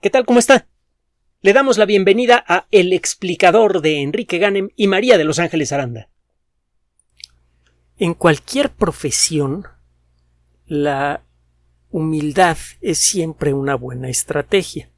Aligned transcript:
¿Qué 0.00 0.10
tal? 0.10 0.26
¿Cómo 0.26 0.38
está? 0.38 0.68
Le 1.40 1.54
damos 1.54 1.78
la 1.78 1.86
bienvenida 1.86 2.44
a 2.46 2.66
El 2.70 2.92
explicador 2.92 3.80
de 3.80 4.02
Enrique 4.02 4.36
Ganem 4.36 4.68
y 4.76 4.88
María 4.88 5.16
de 5.16 5.24
Los 5.24 5.38
Ángeles 5.38 5.72
Aranda. 5.72 6.10
En 7.96 8.12
cualquier 8.12 8.74
profesión, 8.74 9.66
la 10.66 11.24
humildad 11.90 12.58
es 12.82 12.98
siempre 12.98 13.54
una 13.54 13.74
buena 13.74 14.10
estrategia. 14.10 14.90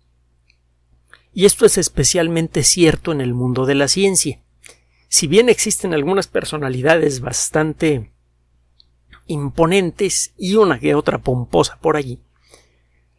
Y 1.33 1.44
esto 1.44 1.65
es 1.65 1.78
especialmente 1.78 2.65
cierto 2.65 3.12
en 3.12 3.21
el 3.21 3.35
mundo 3.35 3.67
de 3.67 3.76
la 3.76 3.87
ciencia. 3.87 4.42
Si 5.06 5.28
bien 5.28 5.49
existen 5.49 5.94
algunas 5.94 6.26
personalidades 6.26 7.21
bastante 7.21 8.10
imponentes 9.28 10.35
y 10.37 10.56
una 10.56 10.80
que 10.80 10.96
otra 10.96 11.19
pomposa 11.19 11.78
por 11.80 11.96
allí, 11.96 12.19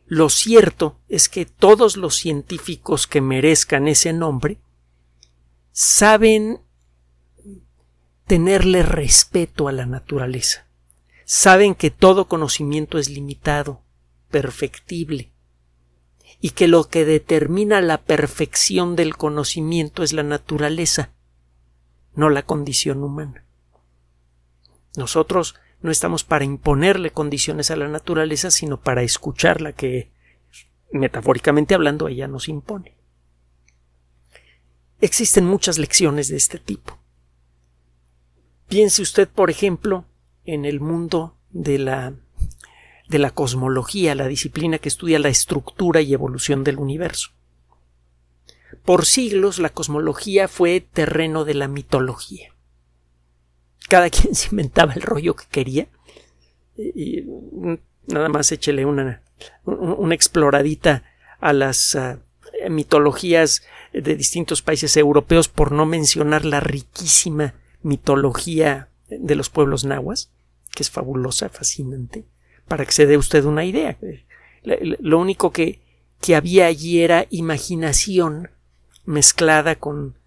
lo 0.09 0.29
cierto 0.29 0.97
es 1.07 1.29
que 1.29 1.45
todos 1.45 1.95
los 1.95 2.15
científicos 2.15 3.05
que 3.05 3.21
merezcan 3.21 3.87
ese 3.87 4.11
nombre 4.11 4.57
saben 5.71 6.61
tenerle 8.25 8.81
respeto 8.81 9.67
a 9.67 9.71
la 9.71 9.85
naturaleza. 9.85 10.65
Saben 11.25 11.75
que 11.75 11.91
todo 11.91 12.27
conocimiento 12.27 12.97
es 12.97 13.07
limitado, 13.07 13.83
perfectible, 14.31 15.31
y 16.41 16.51
que 16.51 16.67
lo 16.67 16.85
que 16.85 17.05
determina 17.05 17.79
la 17.79 18.01
perfección 18.01 18.95
del 18.95 19.15
conocimiento 19.15 20.01
es 20.01 20.11
la 20.11 20.23
naturaleza, 20.23 21.11
no 22.15 22.31
la 22.31 22.41
condición 22.41 23.03
humana. 23.03 23.45
Nosotros 24.97 25.53
no 25.81 25.91
estamos 25.91 26.23
para 26.23 26.45
imponerle 26.45 27.11
condiciones 27.11 27.71
a 27.71 27.75
la 27.75 27.87
naturaleza, 27.87 28.51
sino 28.51 28.81
para 28.81 29.01
escucharla 29.03 29.73
que, 29.73 30.11
metafóricamente 30.91 31.73
hablando, 31.73 32.07
ella 32.07 32.27
nos 32.27 32.49
impone. 32.49 32.97
Existen 34.99 35.45
muchas 35.45 35.77
lecciones 35.77 36.27
de 36.27 36.35
este 36.35 36.59
tipo. 36.59 36.97
Piense 38.67 39.01
usted, 39.01 39.29
por 39.29 39.49
ejemplo, 39.49 40.05
en 40.43 40.65
el 40.65 40.79
mundo 40.79 41.37
de 41.49 41.79
la 41.79 42.13
de 43.07 43.17
la 43.17 43.31
cosmología, 43.31 44.13
la 44.13 44.27
disciplina 44.27 44.77
que 44.77 44.89
estudia 44.89 45.17
la 45.17 45.29
estructura 45.29 45.99
y 45.99 46.13
evolución 46.13 46.63
del 46.63 46.77
universo. 46.77 47.31
Por 48.85 49.07
siglos 49.07 49.57
la 49.57 49.69
cosmología 49.69 50.47
fue 50.47 50.79
terreno 50.79 51.43
de 51.43 51.55
la 51.55 51.67
mitología 51.67 52.53
cada 53.89 54.09
quien 54.09 54.35
se 54.35 54.49
inventaba 54.49 54.93
el 54.93 55.01
rollo 55.01 55.35
que 55.35 55.45
quería. 55.49 55.87
Y, 56.77 57.25
nada 58.07 58.29
más 58.29 58.51
échele 58.51 58.85
una, 58.85 59.21
una 59.65 60.15
exploradita 60.15 61.03
a 61.39 61.53
las 61.53 61.95
ah, 61.95 62.19
mitologías 62.69 63.63
de 63.93 64.15
distintos 64.15 64.61
países 64.61 64.95
europeos, 64.97 65.47
por 65.47 65.71
no 65.71 65.85
mencionar 65.85 66.45
la 66.45 66.59
riquísima 66.59 67.55
mitología 67.81 68.89
de 69.09 69.35
los 69.35 69.49
pueblos 69.49 69.85
nahuas, 69.85 70.31
que 70.75 70.83
es 70.83 70.89
fabulosa, 70.89 71.49
fascinante, 71.49 72.25
para 72.67 72.85
que 72.85 72.91
se 72.91 73.05
dé 73.05 73.17
usted 73.17 73.45
una 73.45 73.65
idea. 73.65 73.97
Lo 74.63 75.19
único 75.19 75.51
que, 75.51 75.81
que 76.21 76.35
había 76.35 76.67
allí 76.67 77.01
era 77.01 77.25
imaginación 77.29 78.49
mezclada 79.05 79.75
con 79.75 80.17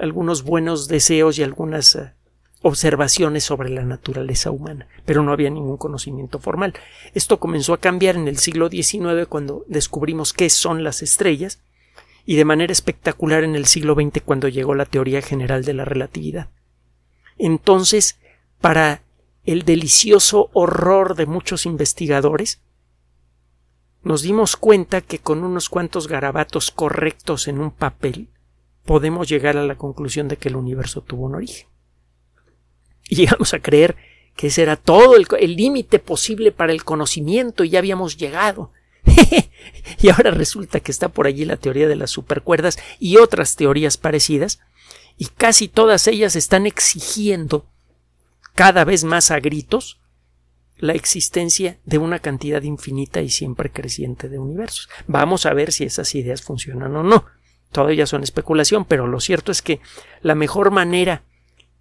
algunos 0.00 0.42
buenos 0.42 0.88
deseos 0.88 1.38
y 1.38 1.42
algunas 1.42 1.96
ah, 1.96 2.14
observaciones 2.62 3.44
sobre 3.44 3.68
la 3.68 3.82
naturaleza 3.82 4.50
humana, 4.50 4.86
pero 5.04 5.22
no 5.22 5.32
había 5.32 5.50
ningún 5.50 5.76
conocimiento 5.76 6.38
formal. 6.38 6.74
Esto 7.12 7.38
comenzó 7.38 7.74
a 7.74 7.80
cambiar 7.80 8.16
en 8.16 8.28
el 8.28 8.38
siglo 8.38 8.70
XIX 8.70 9.26
cuando 9.28 9.64
descubrimos 9.68 10.32
qué 10.32 10.48
son 10.48 10.84
las 10.84 11.02
estrellas 11.02 11.60
y 12.24 12.36
de 12.36 12.44
manera 12.44 12.72
espectacular 12.72 13.42
en 13.42 13.56
el 13.56 13.66
siglo 13.66 13.94
XX 13.94 14.22
cuando 14.24 14.48
llegó 14.48 14.74
la 14.76 14.86
teoría 14.86 15.22
general 15.22 15.64
de 15.64 15.74
la 15.74 15.84
relatividad. 15.84 16.50
Entonces, 17.36 18.18
para 18.60 19.02
el 19.44 19.64
delicioso 19.64 20.50
horror 20.52 21.16
de 21.16 21.26
muchos 21.26 21.66
investigadores, 21.66 22.60
nos 24.04 24.22
dimos 24.22 24.56
cuenta 24.56 25.00
que 25.00 25.18
con 25.18 25.42
unos 25.42 25.68
cuantos 25.68 26.06
garabatos 26.06 26.70
correctos 26.70 27.48
en 27.48 27.58
un 27.58 27.72
papel 27.72 28.28
podemos 28.84 29.28
llegar 29.28 29.56
a 29.56 29.64
la 29.64 29.76
conclusión 29.76 30.28
de 30.28 30.36
que 30.36 30.48
el 30.48 30.56
universo 30.56 31.00
tuvo 31.00 31.26
un 31.26 31.34
origen 31.36 31.71
y 33.08 33.16
llegamos 33.16 33.54
a 33.54 33.60
creer 33.60 33.96
que 34.36 34.48
ese 34.48 34.62
era 34.62 34.76
todo 34.76 35.16
el 35.16 35.56
límite 35.56 35.98
posible 35.98 36.52
para 36.52 36.72
el 36.72 36.84
conocimiento 36.84 37.64
y 37.64 37.70
ya 37.70 37.78
habíamos 37.78 38.16
llegado. 38.16 38.72
y 40.00 40.08
ahora 40.08 40.30
resulta 40.30 40.80
que 40.80 40.92
está 40.92 41.08
por 41.08 41.26
allí 41.26 41.44
la 41.44 41.56
teoría 41.56 41.88
de 41.88 41.96
las 41.96 42.10
supercuerdas 42.10 42.78
y 42.98 43.16
otras 43.16 43.56
teorías 43.56 43.96
parecidas, 43.96 44.60
y 45.18 45.26
casi 45.26 45.68
todas 45.68 46.06
ellas 46.06 46.36
están 46.36 46.66
exigiendo 46.66 47.66
cada 48.54 48.84
vez 48.84 49.04
más 49.04 49.30
a 49.30 49.40
gritos 49.40 50.00
la 50.78 50.94
existencia 50.94 51.78
de 51.84 51.98
una 51.98 52.18
cantidad 52.18 52.62
infinita 52.62 53.20
y 53.20 53.30
siempre 53.30 53.70
creciente 53.70 54.28
de 54.28 54.38
universos. 54.38 54.88
Vamos 55.06 55.46
a 55.46 55.52
ver 55.54 55.70
si 55.70 55.84
esas 55.84 56.14
ideas 56.14 56.42
funcionan 56.42 56.96
o 56.96 57.02
no. 57.04 57.24
Todavía 57.70 58.06
son 58.06 58.24
especulación, 58.24 58.84
pero 58.84 59.06
lo 59.06 59.20
cierto 59.20 59.52
es 59.52 59.62
que 59.62 59.80
la 60.22 60.34
mejor 60.34 60.72
manera 60.72 61.22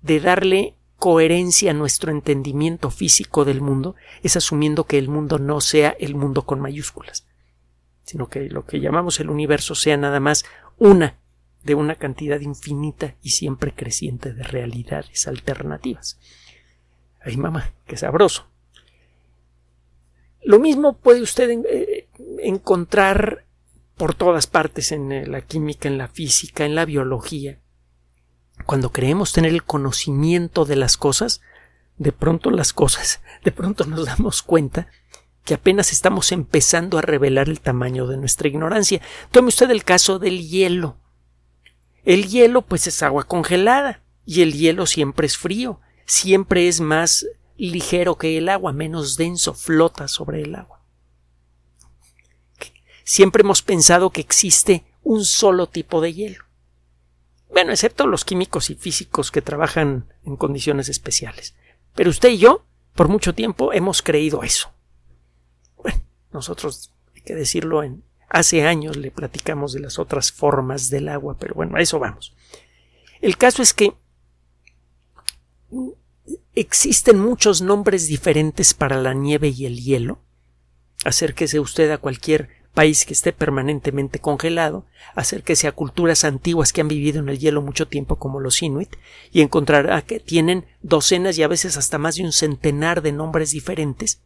de 0.02 0.20
darle 0.20 0.76
coherencia 1.02 1.74
nuestro 1.74 2.12
entendimiento 2.12 2.92
físico 2.92 3.44
del 3.44 3.60
mundo 3.60 3.96
es 4.22 4.38
asumiendo 4.38 4.84
que 4.84 5.00
el 5.00 5.10
mundo 5.10 5.40
no 5.40 5.60
sea 5.60 5.96
el 6.00 6.14
mundo 6.14 6.44
con 6.44 6.60
mayúsculas, 6.60 7.26
sino 8.04 8.30
que 8.30 8.42
lo 8.52 8.68
que 8.68 8.80
llamamos 8.80 9.20
el 9.20 9.32
universo 9.32 9.74
sea 9.74 9.98
nada 9.98 10.20
más 10.20 10.46
una 10.78 11.18
de 11.64 11.74
una 11.74 11.96
cantidad 11.96 12.40
infinita 12.40 13.16
y 13.24 13.32
siempre 13.32 13.74
creciente 13.74 14.32
de 14.32 14.44
realidades 14.44 15.28
alternativas. 15.28 16.20
Ay, 17.20 17.36
mamá, 17.36 17.74
qué 17.88 17.98
sabroso. 17.98 18.46
Lo 20.44 20.60
mismo 20.60 20.98
puede 20.98 21.24
usted 21.24 21.50
eh, 21.50 22.10
encontrar 22.44 23.46
por 23.98 24.14
todas 24.14 24.46
partes 24.46 24.92
en 24.92 25.12
eh, 25.12 25.26
la 25.26 25.42
química, 25.42 25.88
en 25.88 25.98
la 25.98 26.10
física, 26.10 26.64
en 26.64 26.76
la 26.76 26.86
biología, 26.86 27.58
cuando 28.72 28.94
creemos 28.94 29.34
tener 29.34 29.52
el 29.52 29.66
conocimiento 29.66 30.64
de 30.64 30.78
las 30.78 30.96
cosas, 30.96 31.42
de 31.98 32.14
pronto 32.14 32.52
las 32.52 32.72
cosas, 32.72 33.20
de 33.44 33.52
pronto 33.52 33.84
nos 33.84 34.06
damos 34.06 34.42
cuenta 34.44 34.88
que 35.44 35.56
apenas 35.56 35.92
estamos 35.92 36.32
empezando 36.32 36.98
a 36.98 37.02
revelar 37.02 37.50
el 37.50 37.60
tamaño 37.60 38.08
de 38.08 38.16
nuestra 38.16 38.48
ignorancia. 38.48 39.02
Tome 39.30 39.50
usted 39.50 39.70
el 39.72 39.84
caso 39.84 40.20
del 40.20 40.48
hielo. 40.48 40.96
El 42.06 42.30
hielo 42.30 42.62
pues 42.62 42.88
es 42.88 43.04
agua 43.04 43.26
congelada 43.26 44.04
y 44.26 44.42
el 44.42 44.54
hielo 44.54 44.86
siempre 44.86 45.28
es 45.28 45.38
frío, 45.38 45.82
siempre 46.06 46.70
es 46.70 46.80
más 46.80 47.28
ligero 47.58 48.18
que 48.18 48.38
el 48.38 48.48
agua, 48.48 48.72
menos 48.72 49.18
denso, 49.18 49.54
flota 49.54 50.08
sobre 50.08 50.44
el 50.44 50.56
agua. 50.56 50.82
Siempre 53.04 53.42
hemos 53.42 53.64
pensado 53.64 54.12
que 54.12 54.22
existe 54.22 54.86
un 55.04 55.26
solo 55.26 55.68
tipo 55.68 56.00
de 56.00 56.14
hielo. 56.14 56.46
Bueno, 57.52 57.72
excepto 57.72 58.08
los 58.08 58.24
químicos 58.24 58.70
y 58.70 58.76
físicos 58.76 59.30
que 59.30 59.42
trabajan 59.42 60.06
en 60.24 60.38
condiciones 60.38 60.88
especiales. 60.90 61.54
Pero 61.96 62.10
usted 62.10 62.30
y 62.30 62.38
yo, 62.38 62.66
por 62.96 63.10
mucho 63.10 63.36
tiempo, 63.36 63.74
hemos 63.74 64.02
creído 64.02 64.44
eso. 64.44 64.72
Bueno, 65.78 66.02
nosotros, 66.32 66.94
hay 67.14 67.22
que 67.22 67.36
decirlo, 67.36 67.84
en, 67.84 68.04
hace 68.30 68.66
años 68.66 68.96
le 68.96 69.12
platicamos 69.12 69.74
de 69.74 69.82
las 69.82 70.00
otras 70.00 70.32
formas 70.32 70.90
del 70.90 71.10
agua, 71.10 71.36
pero 71.38 71.54
bueno, 71.54 71.76
a 71.76 71.82
eso 71.82 72.00
vamos. 72.00 72.34
El 73.20 73.38
caso 73.38 73.62
es 73.62 73.74
que 73.74 73.94
existen 76.56 77.20
muchos 77.20 77.62
nombres 77.62 78.08
diferentes 78.08 78.74
para 78.74 79.02
la 79.02 79.14
nieve 79.14 79.50
y 79.50 79.66
el 79.66 79.82
hielo. 79.82 80.20
Acérquese 81.04 81.60
usted 81.60 81.92
a 81.92 81.98
cualquier 81.98 82.61
país 82.74 83.06
que 83.06 83.14
esté 83.14 83.34
permanentemente 83.34 84.20
congelado, 84.20 84.86
acérquese 85.16 85.68
a 85.68 85.74
culturas 85.74 86.24
antiguas 86.24 86.72
que 86.72 86.82
han 86.82 86.88
vivido 86.88 87.20
en 87.20 87.30
el 87.30 87.40
hielo 87.40 87.62
mucho 87.62 87.88
tiempo 87.88 88.16
como 88.16 88.40
los 88.40 88.62
inuit 88.62 88.96
y 89.32 89.42
encontrará 89.42 90.02
que 90.02 90.20
tienen 90.20 90.66
docenas 90.82 91.38
y 91.38 91.44
a 91.44 91.48
veces 91.48 91.78
hasta 91.78 91.98
más 91.98 92.16
de 92.16 92.24
un 92.24 92.32
centenar 92.32 93.02
de 93.02 93.12
nombres 93.12 93.52
diferentes 93.52 94.22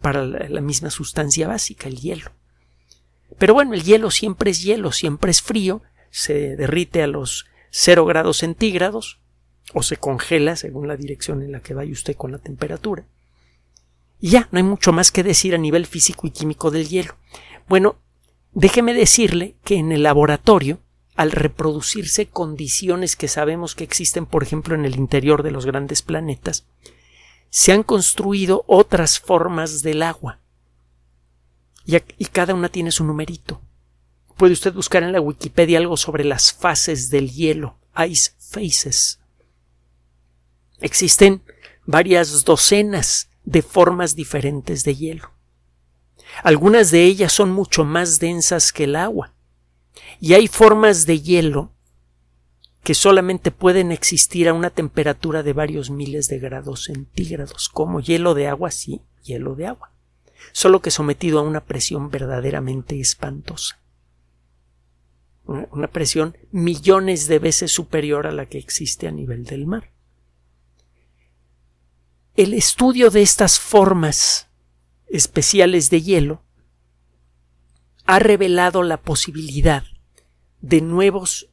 para 0.00 0.24
la, 0.24 0.60
misma 0.60 0.90
sustancia 0.90 1.48
básica, 1.48 1.88
el 1.88 1.96
hielo. 1.96 2.30
Pero 3.38 3.54
bueno, 3.54 3.74
el 3.74 3.82
hielo 3.82 4.10
siempre 4.10 4.50
es 4.50 4.62
hielo, 4.62 4.92
siempre 4.92 5.30
es 5.30 5.42
frío, 5.42 5.82
se 6.10 6.56
derrite 6.56 7.02
a 7.02 7.06
los 7.06 7.46
cero 7.70 8.04
grados 8.04 8.38
centígrados 8.38 9.18
o 9.74 9.82
se 9.82 9.96
congela 9.96 10.56
según 10.56 10.88
la 10.88 10.96
dirección 10.96 11.42
en 11.42 11.52
la 11.52 11.60
que 11.60 11.74
vaya 11.74 11.92
usted 11.92 12.16
con 12.16 12.32
la 12.32 12.38
temperatura. 12.38 13.04
Y 14.20 14.30
ya, 14.30 14.48
no 14.50 14.58
hay 14.58 14.64
mucho 14.64 14.92
más 14.92 15.12
que 15.12 15.22
decir 15.22 15.54
a 15.54 15.58
nivel 15.58 15.86
físico 15.86 16.26
y 16.26 16.30
químico 16.30 16.70
del 16.70 16.88
hielo. 16.88 17.14
Bueno, 17.68 17.96
déjeme 18.52 18.94
decirle 18.94 19.56
que 19.62 19.76
en 19.76 19.92
el 19.92 20.02
laboratorio, 20.02 20.80
al 21.16 21.32
reproducirse 21.32 22.26
condiciones 22.26 23.14
que 23.14 23.28
sabemos 23.28 23.74
que 23.74 23.84
existen, 23.84 24.24
por 24.24 24.42
ejemplo, 24.42 24.74
en 24.74 24.84
el 24.84 24.96
interior 24.96 25.42
de 25.42 25.50
los 25.50 25.66
grandes 25.66 26.02
planetas, 26.02 26.64
se 27.50 27.72
han 27.72 27.82
construido 27.82 28.64
otras 28.66 29.18
formas 29.18 29.82
del 29.82 30.02
agua. 30.02 30.38
Y, 31.84 32.24
cada 32.26 32.54
una 32.54 32.68
tiene 32.68 32.90
su 32.90 33.04
numerito. 33.04 33.62
puede 34.36 34.52
usted 34.52 34.72
buscar 34.72 35.02
en 35.02 35.12
la 35.12 35.20
Wikipedia 35.20 35.78
algo 35.78 35.96
sobre 35.96 36.22
las 36.22 36.52
fases 36.52 37.10
del 37.10 37.32
hielo, 37.32 37.76
ice 38.06 38.32
phases. 38.38 39.18
Existen 40.80 41.42
varias 41.86 42.44
docenas 42.44 43.30
de 43.44 43.62
formas 43.62 44.14
diferentes 44.14 44.84
de 44.84 44.94
hielo. 44.94 45.37
Algunas 46.42 46.90
de 46.90 47.04
ellas 47.04 47.32
son 47.32 47.50
mucho 47.50 47.84
más 47.84 48.18
densas 48.18 48.72
que 48.72 48.84
el 48.84 48.96
agua. 48.96 49.34
Y 50.20 50.34
hay 50.34 50.48
formas 50.48 51.06
de 51.06 51.20
hielo 51.20 51.72
que 52.82 52.94
solamente 52.94 53.50
pueden 53.50 53.92
existir 53.92 54.48
a 54.48 54.54
una 54.54 54.70
temperatura 54.70 55.42
de 55.42 55.52
varios 55.52 55.90
miles 55.90 56.28
de 56.28 56.38
grados 56.38 56.84
centígrados, 56.84 57.68
como 57.68 58.00
hielo 58.00 58.34
de 58.34 58.48
agua, 58.48 58.70
sí, 58.70 59.02
hielo 59.22 59.54
de 59.54 59.66
agua, 59.66 59.92
solo 60.52 60.80
que 60.80 60.90
sometido 60.90 61.38
a 61.38 61.42
una 61.42 61.64
presión 61.64 62.10
verdaderamente 62.10 62.98
espantosa. 62.98 63.78
Una 65.44 65.88
presión 65.88 66.36
millones 66.50 67.26
de 67.26 67.38
veces 67.38 67.72
superior 67.72 68.26
a 68.26 68.32
la 68.32 68.46
que 68.46 68.58
existe 68.58 69.08
a 69.08 69.10
nivel 69.10 69.44
del 69.44 69.66
mar. 69.66 69.90
El 72.36 72.54
estudio 72.54 73.10
de 73.10 73.22
estas 73.22 73.58
formas 73.58 74.47
especiales 75.10 75.90
de 75.90 76.02
hielo 76.02 76.42
ha 78.06 78.18
revelado 78.18 78.82
la 78.82 78.96
posibilidad 78.96 79.84
de 80.60 80.80
nuevos 80.80 81.48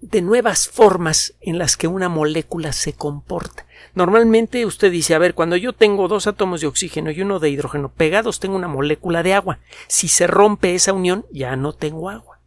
de 0.00 0.22
nuevas 0.22 0.66
formas 0.66 1.34
en 1.40 1.58
las 1.58 1.76
que 1.76 1.86
una 1.86 2.08
molécula 2.08 2.72
se 2.72 2.94
comporta. 2.94 3.66
Normalmente 3.94 4.64
usted 4.64 4.90
dice, 4.90 5.14
a 5.14 5.18
ver, 5.18 5.34
cuando 5.34 5.56
yo 5.56 5.74
tengo 5.74 6.08
dos 6.08 6.26
átomos 6.26 6.62
de 6.62 6.66
oxígeno 6.66 7.10
y 7.10 7.20
uno 7.20 7.38
de 7.38 7.50
hidrógeno 7.50 7.90
pegados, 7.90 8.40
tengo 8.40 8.56
una 8.56 8.68
molécula 8.68 9.22
de 9.22 9.34
agua. 9.34 9.58
Si 9.88 10.08
se 10.08 10.26
rompe 10.26 10.74
esa 10.74 10.94
unión, 10.94 11.26
ya 11.30 11.54
no 11.56 11.74
tengo 11.74 12.08
agua. 12.08 12.40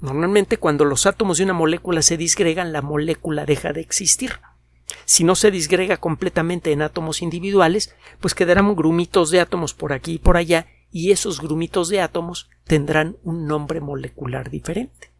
Normalmente 0.00 0.56
cuando 0.56 0.84
los 0.84 1.06
átomos 1.06 1.38
de 1.38 1.44
una 1.44 1.52
molécula 1.52 2.02
se 2.02 2.16
disgregan, 2.16 2.72
la 2.72 2.82
molécula 2.82 3.46
deja 3.46 3.72
de 3.72 3.80
existir. 3.80 4.40
Si 5.04 5.24
no 5.24 5.34
se 5.34 5.50
disgrega 5.50 5.96
completamente 5.96 6.72
en 6.72 6.82
átomos 6.82 7.22
individuales, 7.22 7.94
pues 8.20 8.34
quedarán 8.34 8.74
grumitos 8.74 9.30
de 9.30 9.40
átomos 9.40 9.74
por 9.74 9.92
aquí 9.92 10.14
y 10.14 10.18
por 10.18 10.36
allá, 10.36 10.66
y 10.90 11.10
esos 11.10 11.40
grumitos 11.40 11.88
de 11.88 12.00
átomos 12.00 12.48
tendrán 12.64 13.16
un 13.24 13.46
nombre 13.46 13.80
molecular 13.80 14.50
diferente. 14.50 15.10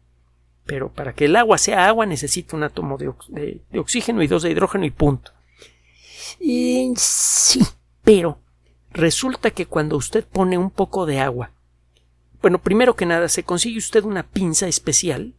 Pero 0.65 0.91
para 0.91 1.13
que 1.13 1.25
el 1.25 1.35
agua 1.35 1.57
sea 1.57 1.87
agua 1.87 2.05
necesita 2.05 2.55
un 2.55 2.63
átomo 2.63 2.97
de, 2.97 3.61
oxígeno 3.77 4.23
y 4.23 4.27
dos 4.27 4.43
de 4.43 4.51
hidrógeno 4.51 4.85
y 4.85 4.91
punto. 4.91 5.31
Y 6.39 6.93
sí, 6.97 7.61
pero 8.03 8.39
resulta 8.91 9.51
que 9.51 9.67
cuando 9.67 9.97
usted 9.97 10.25
pone 10.25 10.57
un 10.57 10.71
poco 10.71 11.05
de 11.05 11.19
agua, 11.19 11.51
bueno, 12.41 12.59
primero 12.59 12.95
que 12.95 13.05
nada, 13.05 13.27
se 13.27 13.43
consigue 13.43 13.77
usted 13.77 14.03
una 14.03 14.23
pinza 14.23 14.67
especial, 14.67 15.33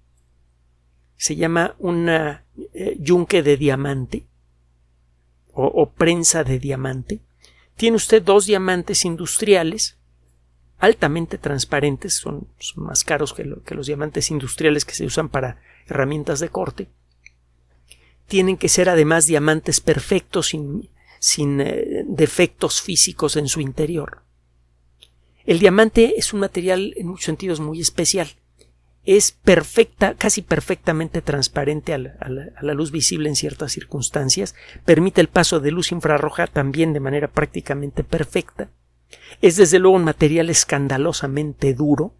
se 1.16 1.36
llama 1.36 1.74
una 1.78 2.44
eh, 2.74 2.96
yunque 3.00 3.42
de 3.42 3.56
diamante 3.56 4.26
o, 5.58 5.90
prensa 5.90 6.44
de 6.44 6.58
diamante. 6.58 7.20
Tiene 7.76 7.96
usted 7.96 8.22
dos 8.22 8.44
diamantes 8.44 9.06
industriales 9.06 9.96
altamente 10.78 11.38
transparentes, 11.38 12.14
son, 12.14 12.46
más 12.74 13.04
caros 13.04 13.32
que, 13.32 13.44
los 13.44 13.86
diamantes 13.86 14.30
industriales 14.30 14.84
que 14.84 14.94
se 14.94 15.06
usan 15.06 15.30
para 15.30 15.62
herramientas 15.86 16.40
de 16.40 16.50
corte. 16.50 16.88
Tienen 18.26 18.58
que 18.58 18.68
ser 18.68 18.90
además 18.90 19.26
diamantes 19.26 19.80
perfectos 19.80 20.48
sin, 20.48 20.90
sin 21.18 21.60
eh, 21.62 22.04
defectos 22.06 22.82
físicos 22.82 23.36
en 23.36 23.48
su 23.48 23.62
interior. 23.62 24.22
El 25.46 25.58
diamante 25.58 26.14
es 26.18 26.34
un 26.34 26.40
material 26.40 26.92
en 26.96 27.06
muchos 27.06 27.24
sentidos 27.24 27.60
muy 27.60 27.80
especial. 27.80 28.28
Es 29.06 29.32
perfecta, 29.32 30.14
casi 30.14 30.42
perfectamente 30.42 31.22
transparente 31.22 31.94
a 31.94 31.98
la 31.98 32.74
luz 32.74 32.90
visible 32.90 33.28
en 33.28 33.36
ciertas 33.36 33.72
circunstancias, 33.72 34.54
permite 34.84 35.20
el 35.20 35.28
paso 35.28 35.60
de 35.60 35.70
luz 35.70 35.92
infrarroja 35.92 36.46
también 36.46 36.92
de 36.92 37.00
manera 37.00 37.28
prácticamente 37.28 38.04
perfecta 38.04 38.68
es 39.40 39.56
desde 39.56 39.78
luego 39.78 39.96
un 39.96 40.04
material 40.04 40.50
escandalosamente 40.50 41.74
duro, 41.74 42.14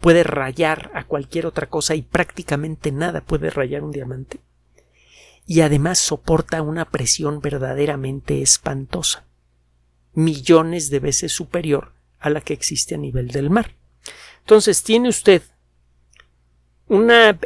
puede 0.00 0.24
rayar 0.24 0.90
a 0.94 1.04
cualquier 1.04 1.46
otra 1.46 1.68
cosa 1.68 1.94
y 1.94 2.02
prácticamente 2.02 2.92
nada 2.92 3.20
puede 3.20 3.50
rayar 3.50 3.82
un 3.82 3.92
diamante. 3.92 4.40
Y 5.46 5.60
además 5.60 5.98
soporta 5.98 6.62
una 6.62 6.86
presión 6.86 7.40
verdaderamente 7.40 8.42
espantosa, 8.42 9.26
millones 10.12 10.90
de 10.90 11.00
veces 11.00 11.32
superior 11.32 11.92
a 12.18 12.30
la 12.30 12.40
que 12.40 12.54
existe 12.54 12.94
a 12.94 12.98
nivel 12.98 13.28
del 13.28 13.50
mar. 13.50 13.74
Entonces 14.40 14.82
tiene 14.82 15.08
usted 15.08 15.42
una, 16.88 17.38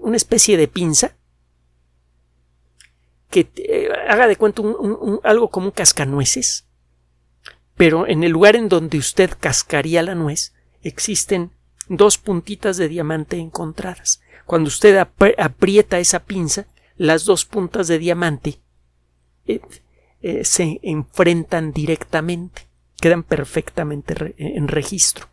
una 0.00 0.16
especie 0.16 0.56
de 0.56 0.68
pinza 0.68 1.16
que 3.30 3.48
eh, 3.56 3.88
haga 4.08 4.28
de 4.28 4.36
cuenta 4.36 4.62
algo 5.24 5.50
como 5.50 5.66
un 5.66 5.72
cascanueces 5.72 6.66
pero 7.76 8.06
en 8.06 8.22
el 8.22 8.32
lugar 8.32 8.56
en 8.56 8.68
donde 8.68 8.98
usted 8.98 9.30
cascaría 9.38 10.02
la 10.02 10.14
nuez 10.14 10.54
existen 10.82 11.50
dos 11.88 12.18
puntitas 12.18 12.76
de 12.76 12.88
diamante 12.88 13.36
encontradas. 13.36 14.22
Cuando 14.46 14.68
usted 14.68 14.96
aprieta 14.96 15.98
esa 15.98 16.24
pinza, 16.24 16.66
las 16.96 17.24
dos 17.24 17.44
puntas 17.44 17.88
de 17.88 17.98
diamante 17.98 18.60
eh, 19.46 19.60
eh, 20.22 20.44
se 20.44 20.80
enfrentan 20.82 21.72
directamente, 21.72 22.68
quedan 23.00 23.22
perfectamente 23.22 24.34
en 24.38 24.68
registro. 24.68 25.28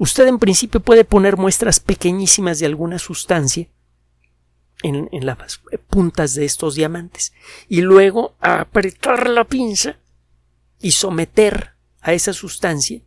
Usted 0.00 0.28
en 0.28 0.38
principio 0.38 0.80
puede 0.80 1.04
poner 1.04 1.36
muestras 1.36 1.78
pequeñísimas 1.78 2.58
de 2.58 2.64
alguna 2.64 2.98
sustancia 2.98 3.68
en, 4.82 5.10
en, 5.12 5.26
las 5.26 5.60
puntas 5.88 6.32
de 6.32 6.46
estos 6.46 6.74
diamantes 6.74 7.34
y 7.68 7.82
luego 7.82 8.34
apretar 8.40 9.28
la 9.28 9.44
pinza 9.44 9.98
y 10.80 10.92
someter 10.92 11.74
a 12.00 12.14
esa 12.14 12.32
sustancia 12.32 13.02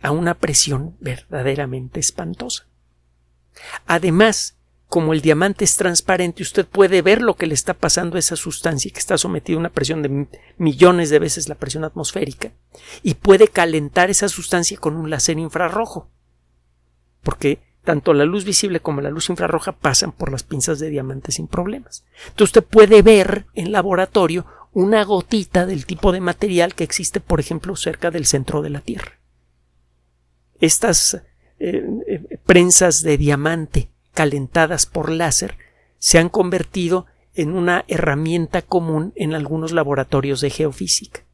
a 0.00 0.12
una 0.12 0.34
presión 0.34 0.96
verdaderamente 1.00 1.98
espantosa. 1.98 2.68
Además, 3.88 4.56
como 4.86 5.14
el 5.14 5.22
diamante 5.22 5.64
es 5.64 5.74
transparente, 5.74 6.44
usted 6.44 6.64
puede 6.64 7.02
ver 7.02 7.22
lo 7.22 7.34
que 7.34 7.48
le 7.48 7.54
está 7.54 7.74
pasando 7.74 8.14
a 8.14 8.20
esa 8.20 8.36
sustancia 8.36 8.92
que 8.92 9.00
está 9.00 9.18
sometida 9.18 9.56
a 9.56 9.60
una 9.60 9.72
presión 9.72 10.00
de 10.00 10.28
millones 10.58 11.10
de 11.10 11.18
veces 11.18 11.48
la 11.48 11.56
presión 11.56 11.82
atmosférica 11.82 12.52
y 13.02 13.14
puede 13.14 13.48
calentar 13.48 14.10
esa 14.10 14.28
sustancia 14.28 14.78
con 14.78 14.94
un 14.94 15.10
láser 15.10 15.40
infrarrojo. 15.40 16.08
Porque 17.26 17.58
tanto 17.82 18.14
la 18.14 18.24
luz 18.24 18.44
visible 18.44 18.78
como 18.78 19.00
la 19.00 19.10
luz 19.10 19.30
infrarroja 19.30 19.72
pasan 19.72 20.12
por 20.12 20.30
las 20.30 20.44
pinzas 20.44 20.78
de 20.78 20.90
diamante 20.90 21.32
sin 21.32 21.48
problemas. 21.48 22.04
Entonces 22.28 22.56
usted 22.56 22.64
puede 22.64 23.02
ver 23.02 23.46
en 23.54 23.72
laboratorio 23.72 24.46
una 24.72 25.02
gotita 25.04 25.66
del 25.66 25.86
tipo 25.86 26.12
de 26.12 26.20
material 26.20 26.76
que 26.76 26.84
existe, 26.84 27.18
por 27.18 27.40
ejemplo, 27.40 27.74
cerca 27.74 28.12
del 28.12 28.26
centro 28.26 28.62
de 28.62 28.70
la 28.70 28.80
Tierra. 28.80 29.18
Estas 30.60 31.14
eh, 31.58 31.84
eh, 32.06 32.38
prensas 32.46 33.02
de 33.02 33.18
diamante 33.18 33.90
calentadas 34.14 34.86
por 34.86 35.10
láser 35.10 35.56
se 35.98 36.20
han 36.20 36.28
convertido 36.28 37.06
en 37.34 37.56
una 37.56 37.84
herramienta 37.88 38.62
común 38.62 39.12
en 39.16 39.34
algunos 39.34 39.72
laboratorios 39.72 40.40
de 40.40 40.50
geofísica. 40.50 41.24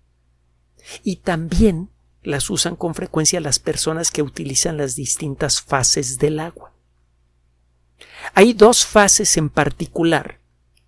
Y 1.02 1.16
también 1.16 1.90
las 2.22 2.50
usan 2.50 2.76
con 2.76 2.94
frecuencia 2.94 3.40
las 3.40 3.58
personas 3.58 4.10
que 4.10 4.22
utilizan 4.22 4.76
las 4.76 4.96
distintas 4.96 5.60
fases 5.60 6.18
del 6.18 6.40
agua. 6.40 6.72
Hay 8.34 8.52
dos 8.52 8.86
fases 8.86 9.36
en 9.36 9.48
particular, 9.48 10.38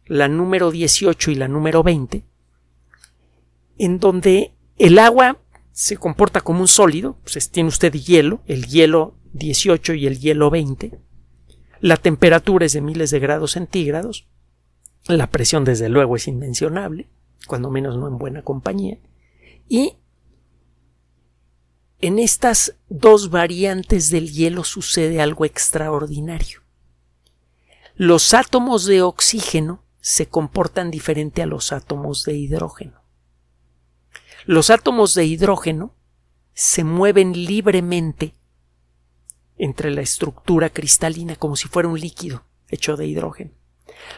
la 0.07 0.29
número 0.29 0.71
18 0.71 1.31
y 1.31 1.35
la 1.35 1.49
número 1.49 1.83
20, 1.83 2.25
en 3.79 3.99
donde 3.99 4.53
el 4.79 4.99
agua 4.99 5.39
se 5.73 5.97
comporta 5.97 6.41
como 6.41 6.61
un 6.61 6.69
sólido, 6.69 7.19
pues 7.23 7.51
tiene 7.51 7.69
usted 7.69 7.93
hielo, 7.93 8.43
el 8.47 8.67
hielo 8.67 9.17
18 9.33 9.95
y 9.95 10.07
el 10.07 10.21
hielo 10.21 10.51
20, 10.51 10.99
la 11.81 11.97
temperatura 11.97 12.67
es 12.67 12.73
de 12.73 12.81
miles 12.81 13.11
de 13.11 13.19
grados 13.19 13.53
centígrados, 13.53 14.29
la 15.09 15.31
presión 15.31 15.65
desde 15.65 15.89
luego 15.89 16.17
es 16.17 16.29
inmencionable, 16.29 17.09
cuando 17.47 17.71
menos 17.71 17.97
no 17.97 18.07
en 18.09 18.19
buena 18.19 18.43
compañía, 18.43 18.99
y 19.69 19.97
en 22.07 22.19
estas 22.19 22.77
dos 22.91 23.31
variantes 23.31 24.11
del 24.11 24.31
hielo 24.31 24.63
sucede 24.63 25.23
algo 25.23 25.47
extraordinario. 25.47 26.61
Los 27.95 28.35
átomos 28.35 28.85
de 28.85 29.01
oxígeno 29.01 29.83
se 30.03 30.27
comportan 30.27 30.91
diferente 30.91 31.41
a 31.41 31.47
los 31.47 31.73
átomos 31.73 32.25
de 32.25 32.35
hidrógeno. 32.35 33.01
Los 34.45 34.69
átomos 34.69 35.15
de 35.15 35.25
hidrógeno 35.25 35.95
se 36.53 36.85
mueven 36.85 37.33
libremente 37.33 38.35
entre 39.57 39.91
la 39.91 40.03
estructura 40.03 40.69
cristalina 40.69 41.37
como 41.37 41.57
si 41.57 41.69
fuera 41.69 41.89
un 41.89 41.99
líquido 41.99 42.45
hecho 42.69 42.99
de 42.99 43.07
hidrógeno. 43.07 43.53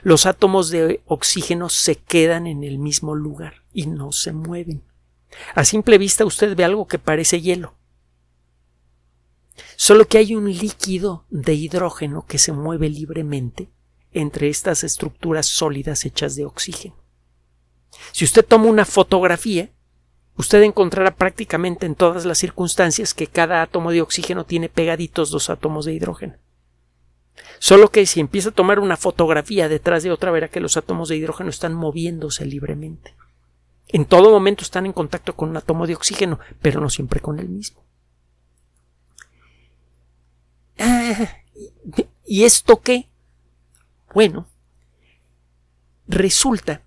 Los 0.02 0.26
átomos 0.26 0.70
de 0.70 1.02
oxígeno 1.06 1.68
se 1.68 1.94
quedan 1.94 2.48
en 2.48 2.64
el 2.64 2.78
mismo 2.78 3.14
lugar 3.14 3.62
y 3.72 3.86
no 3.86 4.10
se 4.10 4.32
mueven. 4.32 4.82
A 5.54 5.64
simple 5.64 5.98
vista 5.98 6.24
usted 6.24 6.56
ve 6.56 6.64
algo 6.64 6.88
que 6.88 6.98
parece 6.98 7.40
hielo. 7.40 7.75
Solo 9.76 10.06
que 10.06 10.18
hay 10.18 10.34
un 10.34 10.52
líquido 10.52 11.24
de 11.30 11.54
hidrógeno 11.54 12.24
que 12.26 12.38
se 12.38 12.52
mueve 12.52 12.88
libremente 12.88 13.68
entre 14.12 14.48
estas 14.48 14.84
estructuras 14.84 15.46
sólidas 15.46 16.04
hechas 16.04 16.36
de 16.36 16.44
oxígeno. 16.44 16.96
Si 18.12 18.24
usted 18.24 18.44
toma 18.44 18.66
una 18.66 18.84
fotografía, 18.84 19.70
usted 20.36 20.62
encontrará 20.62 21.14
prácticamente 21.14 21.86
en 21.86 21.94
todas 21.94 22.24
las 22.24 22.38
circunstancias 22.38 23.14
que 23.14 23.26
cada 23.26 23.62
átomo 23.62 23.90
de 23.90 24.02
oxígeno 24.02 24.44
tiene 24.44 24.68
pegaditos 24.68 25.30
dos 25.30 25.50
átomos 25.50 25.84
de 25.84 25.94
hidrógeno. 25.94 26.36
Solo 27.58 27.90
que 27.90 28.06
si 28.06 28.20
empieza 28.20 28.50
a 28.50 28.52
tomar 28.52 28.80
una 28.80 28.96
fotografía 28.96 29.68
detrás 29.68 30.02
de 30.02 30.10
otra, 30.10 30.30
verá 30.30 30.48
que 30.48 30.60
los 30.60 30.76
átomos 30.76 31.08
de 31.08 31.16
hidrógeno 31.16 31.50
están 31.50 31.74
moviéndose 31.74 32.44
libremente. 32.44 33.14
En 33.88 34.04
todo 34.04 34.30
momento 34.30 34.62
están 34.62 34.86
en 34.86 34.92
contacto 34.92 35.36
con 35.36 35.50
un 35.50 35.56
átomo 35.56 35.86
de 35.86 35.94
oxígeno, 35.94 36.38
pero 36.60 36.80
no 36.80 36.90
siempre 36.90 37.20
con 37.20 37.38
el 37.38 37.48
mismo. 37.48 37.85
Ah, 40.78 41.28
¿Y 42.24 42.44
esto 42.44 42.80
qué? 42.80 43.08
Bueno, 44.12 44.48
resulta 46.08 46.82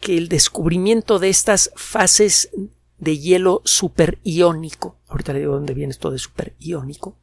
que 0.00 0.18
el 0.18 0.28
descubrimiento 0.28 1.18
de 1.18 1.30
estas 1.30 1.70
fases 1.76 2.50
de 2.98 3.18
hielo 3.18 3.62
superiónico, 3.64 4.98
ahorita 5.08 5.32
le 5.32 5.40
digo 5.40 5.54
dónde 5.54 5.74
viene 5.74 5.92
esto 5.92 6.10
de 6.10 6.18
superiónico, 6.18 7.16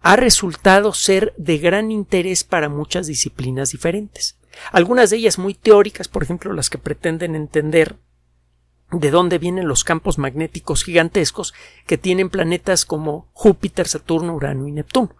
ha 0.00 0.16
resultado 0.16 0.92
ser 0.92 1.34
de 1.36 1.58
gran 1.58 1.90
interés 1.90 2.44
para 2.44 2.68
muchas 2.68 3.06
disciplinas 3.06 3.70
diferentes. 3.70 4.38
Algunas 4.72 5.10
de 5.10 5.18
ellas 5.18 5.38
muy 5.38 5.54
teóricas, 5.54 6.08
por 6.08 6.22
ejemplo, 6.22 6.52
las 6.52 6.70
que 6.70 6.78
pretenden 6.78 7.34
entender 7.34 7.96
de 8.92 9.10
dónde 9.10 9.38
vienen 9.38 9.68
los 9.68 9.84
campos 9.84 10.18
magnéticos 10.18 10.84
gigantescos 10.84 11.54
que 11.86 11.98
tienen 11.98 12.30
planetas 12.30 12.84
como 12.84 13.28
Júpiter, 13.32 13.86
Saturno, 13.86 14.34
Urano 14.34 14.66
y 14.66 14.72
Neptuno. 14.72 15.14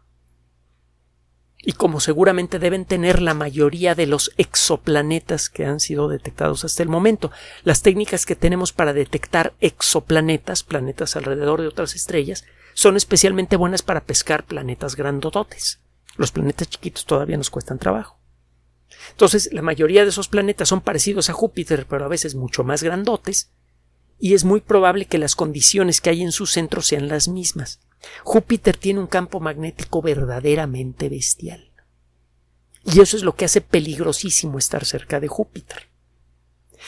Y 1.62 1.72
como 1.72 2.00
seguramente 2.00 2.58
deben 2.58 2.86
tener 2.86 3.20
la 3.20 3.34
mayoría 3.34 3.94
de 3.94 4.06
los 4.06 4.32
exoplanetas 4.38 5.50
que 5.50 5.66
han 5.66 5.78
sido 5.78 6.08
detectados 6.08 6.64
hasta 6.64 6.82
el 6.82 6.88
momento. 6.88 7.30
Las 7.64 7.82
técnicas 7.82 8.24
que 8.24 8.34
tenemos 8.34 8.72
para 8.72 8.94
detectar 8.94 9.52
exoplanetas, 9.60 10.62
planetas 10.62 11.16
alrededor 11.16 11.60
de 11.60 11.68
otras 11.68 11.94
estrellas, 11.94 12.44
son 12.72 12.96
especialmente 12.96 13.56
buenas 13.56 13.82
para 13.82 14.04
pescar 14.04 14.44
planetas 14.44 14.96
grandototes. 14.96 15.80
Los 16.16 16.32
planetas 16.32 16.70
chiquitos 16.70 17.04
todavía 17.04 17.36
nos 17.36 17.50
cuestan 17.50 17.78
trabajo. 17.78 18.18
Entonces, 19.10 19.52
la 19.52 19.62
mayoría 19.62 20.02
de 20.02 20.10
esos 20.10 20.28
planetas 20.28 20.68
son 20.68 20.80
parecidos 20.80 21.28
a 21.28 21.34
Júpiter, 21.34 21.86
pero 21.88 22.04
a 22.04 22.08
veces 22.08 22.34
mucho 22.34 22.64
más 22.64 22.82
grandotes, 22.82 23.50
y 24.20 24.34
es 24.34 24.44
muy 24.44 24.60
probable 24.60 25.06
que 25.06 25.18
las 25.18 25.34
condiciones 25.34 26.00
que 26.00 26.10
hay 26.10 26.22
en 26.22 26.32
su 26.32 26.46
centro 26.46 26.82
sean 26.82 27.08
las 27.08 27.28
mismas. 27.28 27.80
Júpiter 28.22 28.76
tiene 28.76 29.00
un 29.00 29.06
campo 29.06 29.40
magnético 29.40 30.02
verdaderamente 30.02 31.08
bestial. 31.08 31.72
Y 32.84 33.00
eso 33.00 33.16
es 33.16 33.22
lo 33.22 33.34
que 33.34 33.44
hace 33.44 33.60
peligrosísimo 33.60 34.58
estar 34.58 34.84
cerca 34.84 35.20
de 35.20 35.28
Júpiter. 35.28 35.88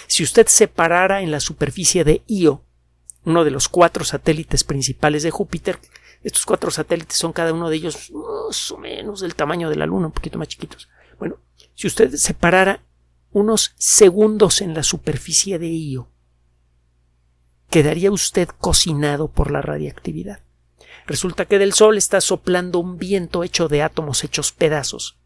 Si 0.07 0.23
usted 0.23 0.47
separara 0.47 1.23
en 1.23 1.31
la 1.31 1.41
superficie 1.41 2.05
de 2.05 2.23
Io 2.27 2.65
uno 3.25 3.45
de 3.45 3.51
los 3.51 3.69
cuatro 3.69 4.05
satélites 4.05 4.65
principales 4.65 5.23
de 5.23 5.31
Júpiter. 5.31 5.79
Estos 6.23 6.47
cuatro 6.47 6.71
satélites 6.71 7.17
son 7.17 7.33
cada 7.33 7.53
uno 7.53 7.69
de 7.69 7.77
ellos 7.77 8.11
más 8.13 8.71
o 8.71 8.79
menos 8.79 9.21
del 9.21 9.35
tamaño 9.35 9.69
de 9.69 9.77
la 9.77 9.87
Luna, 9.87 10.07
un 10.07 10.13
poquito 10.13 10.39
más 10.39 10.49
chiquitos. 10.49 10.89
Bueno, 11.19 11.39
si 11.75 11.87
usted 11.87 12.15
separara 12.15 12.83
unos 13.33 13.75
segundos 13.77 14.61
en 14.61 14.75
la 14.75 14.83
superficie 14.83 15.59
de 15.59 15.69
Io, 15.69 16.09
quedaría 17.73 18.13
usted 18.13 18.51
cocinado 18.61 19.29
por 19.29 19.51
la 19.51 19.63
radiactividad. 19.63 20.41
Resulta 21.07 21.47
que 21.47 21.59
del 21.59 21.73
Sol 21.73 21.97
está 21.97 22.21
soplando 22.21 22.79
un 22.79 22.99
viento 22.99 23.43
hecho 23.43 23.67
de 23.67 23.83
átomos 23.83 24.25
hechos 24.25 24.53
pedazos, 24.53 25.17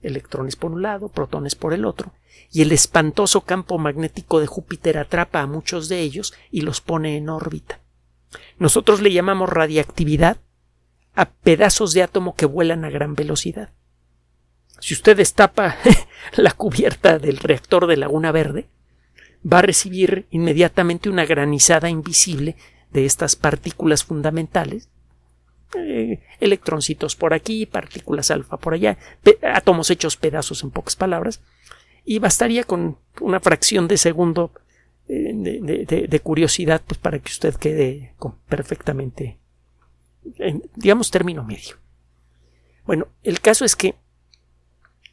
electrones 0.00 0.56
por 0.56 0.72
un 0.72 0.82
lado, 0.82 1.08
protones 1.08 1.54
por 1.54 1.72
el 1.72 1.84
otro, 1.84 2.12
y 2.50 2.62
el 2.62 2.72
espantoso 2.72 3.42
campo 3.42 3.78
magnético 3.78 4.40
de 4.40 4.48
Júpiter 4.48 4.98
atrapa 4.98 5.40
a 5.40 5.46
muchos 5.46 5.88
de 5.88 6.00
ellos 6.00 6.34
y 6.50 6.62
los 6.62 6.80
pone 6.80 7.16
en 7.16 7.28
órbita. 7.28 7.78
Nosotros 8.58 9.00
le 9.00 9.12
llamamos 9.12 9.48
radiactividad 9.48 10.38
a 11.14 11.30
pedazos 11.30 11.92
de 11.92 12.02
átomo 12.02 12.34
que 12.34 12.46
vuelan 12.46 12.84
a 12.84 12.90
gran 12.90 13.14
velocidad. 13.14 13.70
Si 14.80 14.94
usted 14.94 15.16
destapa 15.16 15.76
la 16.36 16.50
cubierta 16.50 17.20
del 17.20 17.36
reactor 17.38 17.86
de 17.86 17.96
Laguna 17.96 18.32
Verde, 18.32 18.68
va 19.44 19.58
a 19.58 19.62
recibir 19.62 20.26
inmediatamente 20.30 21.08
una 21.08 21.24
granizada 21.24 21.88
invisible 21.88 22.56
de 22.92 23.04
estas 23.04 23.36
partículas 23.36 24.04
fundamentales, 24.04 24.88
eh, 25.76 26.20
electroncitos 26.40 27.14
por 27.14 27.34
aquí, 27.34 27.66
partículas 27.66 28.30
alfa 28.30 28.56
por 28.56 28.74
allá, 28.74 28.96
átomos 29.42 29.90
hechos 29.90 30.16
pedazos 30.16 30.62
en 30.62 30.70
pocas 30.70 30.96
palabras, 30.96 31.40
y 32.04 32.18
bastaría 32.18 32.64
con 32.64 32.96
una 33.20 33.40
fracción 33.40 33.86
de 33.86 33.98
segundo 33.98 34.50
eh, 35.08 35.32
de, 35.34 36.20
curiosidad 36.20 36.82
pues, 36.86 36.98
para 36.98 37.18
que 37.18 37.30
usted 37.30 37.54
quede 37.54 38.14
perfectamente, 38.48 39.38
en, 40.38 40.62
digamos, 40.74 41.10
término 41.10 41.44
medio. 41.44 41.76
Bueno, 42.86 43.08
el 43.22 43.40
caso 43.40 43.66
es 43.66 43.76
que 43.76 43.94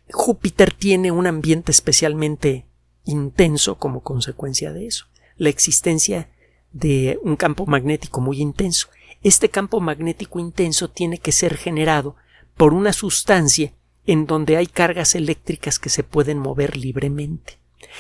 Júpiter 0.10 0.72
tiene 0.74 1.12
un 1.12 1.28
ambiente 1.28 1.72
especialmente 1.72 2.66
intenso 3.06 3.76
como 3.76 4.02
consecuencia 4.02 4.74
de 4.74 4.88
eso, 4.88 5.06
la 5.38 5.50
existencia 5.50 6.30
de 6.72 7.20
un 7.24 7.36
campo 7.36 7.66
magnético 7.66 8.22
muy 8.22 8.42
intenso. 8.42 8.90
Este 9.24 9.50
campo 9.50 9.80
magnético 9.80 10.40
intenso 10.40 10.90
tiene 10.90 11.18
que 11.18 11.32
ser 11.32 11.58
generado 11.58 12.16
por 12.58 12.74
una 12.74 12.94
sustancia 12.94 13.74
en 14.06 14.26
donde 14.26 14.58
hay 14.58 14.68
cargas 14.68 15.16
eléctricas 15.16 15.80
que 15.80 15.90
se 15.90 16.04
pueden 16.04 16.38
mover 16.38 16.78
libremente. 16.78 17.58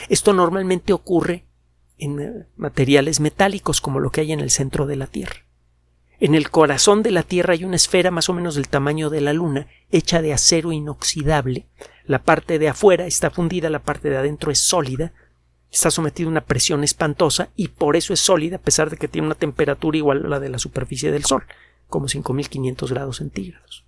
Esto 0.10 0.34
normalmente 0.34 0.94
ocurre 0.94 1.46
en 1.98 2.20
eh, 2.20 2.46
materiales 2.58 3.20
metálicos 3.20 3.82
como 3.82 4.00
lo 4.00 4.12
que 4.12 4.22
hay 4.22 4.32
en 4.34 4.40
el 4.40 4.52
centro 4.52 4.86
de 4.86 4.96
la 4.98 5.08
Tierra. 5.08 5.45
En 6.20 6.36
el 6.36 6.50
corazón 6.50 7.04
de 7.04 7.12
la 7.12 7.24
Tierra 7.24 7.54
hay 7.54 7.66
una 7.66 7.76
esfera 7.76 8.12
más 8.12 8.30
o 8.30 8.34
menos 8.34 8.56
del 8.56 8.68
tamaño 8.68 9.10
de 9.10 9.22
la 9.22 9.34
Luna, 9.34 9.68
hecha 9.92 10.22
de 10.22 10.34
acero 10.34 10.72
inoxidable. 10.72 11.68
La 12.06 12.24
parte 12.24 12.60
de 12.60 12.70
afuera 12.70 13.06
está 13.06 13.30
fundida, 13.30 13.70
la 13.70 13.80
parte 13.80 14.10
de 14.10 14.18
adentro 14.18 14.52
es 14.52 14.60
sólida, 14.60 15.14
está 15.72 15.92
sometida 15.92 16.28
a 16.28 16.32
una 16.32 16.46
presión 16.46 16.84
espantosa 16.84 17.50
y 17.56 17.70
por 17.70 17.96
eso 17.96 18.14
es 18.14 18.20
sólida 18.20 18.58
a 18.58 18.62
pesar 18.62 18.90
de 18.90 18.98
que 18.98 19.08
tiene 19.08 19.28
una 19.28 19.36
temperatura 19.36 19.98
igual 19.98 20.26
a 20.26 20.30
la 20.30 20.40
de 20.40 20.50
la 20.50 20.60
superficie 20.60 21.12
del 21.12 21.26
Sol, 21.26 21.44
como 21.88 22.08
5500 22.08 22.92
grados 22.92 23.18
centígrados 23.18 23.86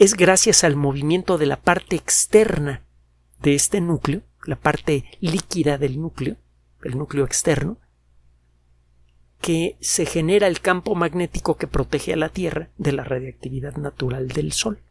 es 0.00 0.14
gracias 0.14 0.64
al 0.64 0.76
movimiento 0.76 1.36
de 1.36 1.44
la 1.44 1.60
parte 1.60 1.94
externa 1.94 2.86
de 3.42 3.54
este 3.54 3.82
núcleo, 3.82 4.22
la 4.46 4.56
parte 4.56 5.04
líquida 5.20 5.76
del 5.76 6.00
núcleo, 6.00 6.38
el 6.82 6.96
núcleo 6.96 7.26
externo, 7.26 7.76
que 9.40 9.76
se 9.80 10.04
genera 10.04 10.46
el 10.46 10.60
campo 10.60 10.94
magnético 10.94 11.56
que 11.56 11.66
protege 11.66 12.12
a 12.12 12.16
la 12.16 12.28
Tierra 12.28 12.68
de 12.76 12.92
la 12.92 13.04
radiactividad 13.04 13.76
natural 13.76 14.28
del 14.28 14.52
Sol. 14.52 14.82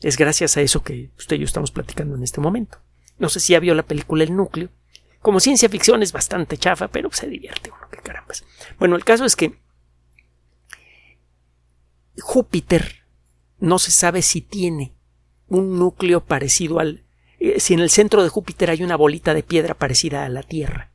Es 0.00 0.16
gracias 0.16 0.56
a 0.56 0.62
eso 0.62 0.82
que 0.82 1.10
usted 1.18 1.36
y 1.36 1.40
yo 1.40 1.44
estamos 1.44 1.72
platicando 1.72 2.16
en 2.16 2.22
este 2.22 2.40
momento. 2.40 2.78
No 3.18 3.28
sé 3.28 3.40
si 3.40 3.52
ya 3.52 3.60
vio 3.60 3.74
la 3.74 3.82
película 3.82 4.24
El 4.24 4.34
núcleo. 4.34 4.70
Como 5.20 5.40
ciencia 5.40 5.68
ficción 5.68 6.02
es 6.02 6.12
bastante 6.12 6.56
chafa, 6.56 6.88
pero 6.88 7.10
se 7.12 7.28
divierte 7.28 7.70
uno, 7.70 7.88
que 7.90 7.98
carambas. 7.98 8.44
Bueno, 8.78 8.96
el 8.96 9.04
caso 9.04 9.26
es 9.26 9.36
que 9.36 9.58
Júpiter 12.18 13.04
no 13.58 13.78
se 13.78 13.90
sabe 13.90 14.22
si 14.22 14.40
tiene 14.40 14.94
un 15.48 15.78
núcleo 15.78 16.24
parecido 16.24 16.78
al 16.78 17.04
eh, 17.40 17.58
si 17.58 17.74
en 17.74 17.80
el 17.80 17.90
centro 17.90 18.22
de 18.22 18.28
Júpiter 18.28 18.70
hay 18.70 18.82
una 18.82 18.96
bolita 18.96 19.34
de 19.34 19.42
piedra 19.42 19.74
parecida 19.74 20.24
a 20.24 20.28
la 20.28 20.42
Tierra 20.42 20.89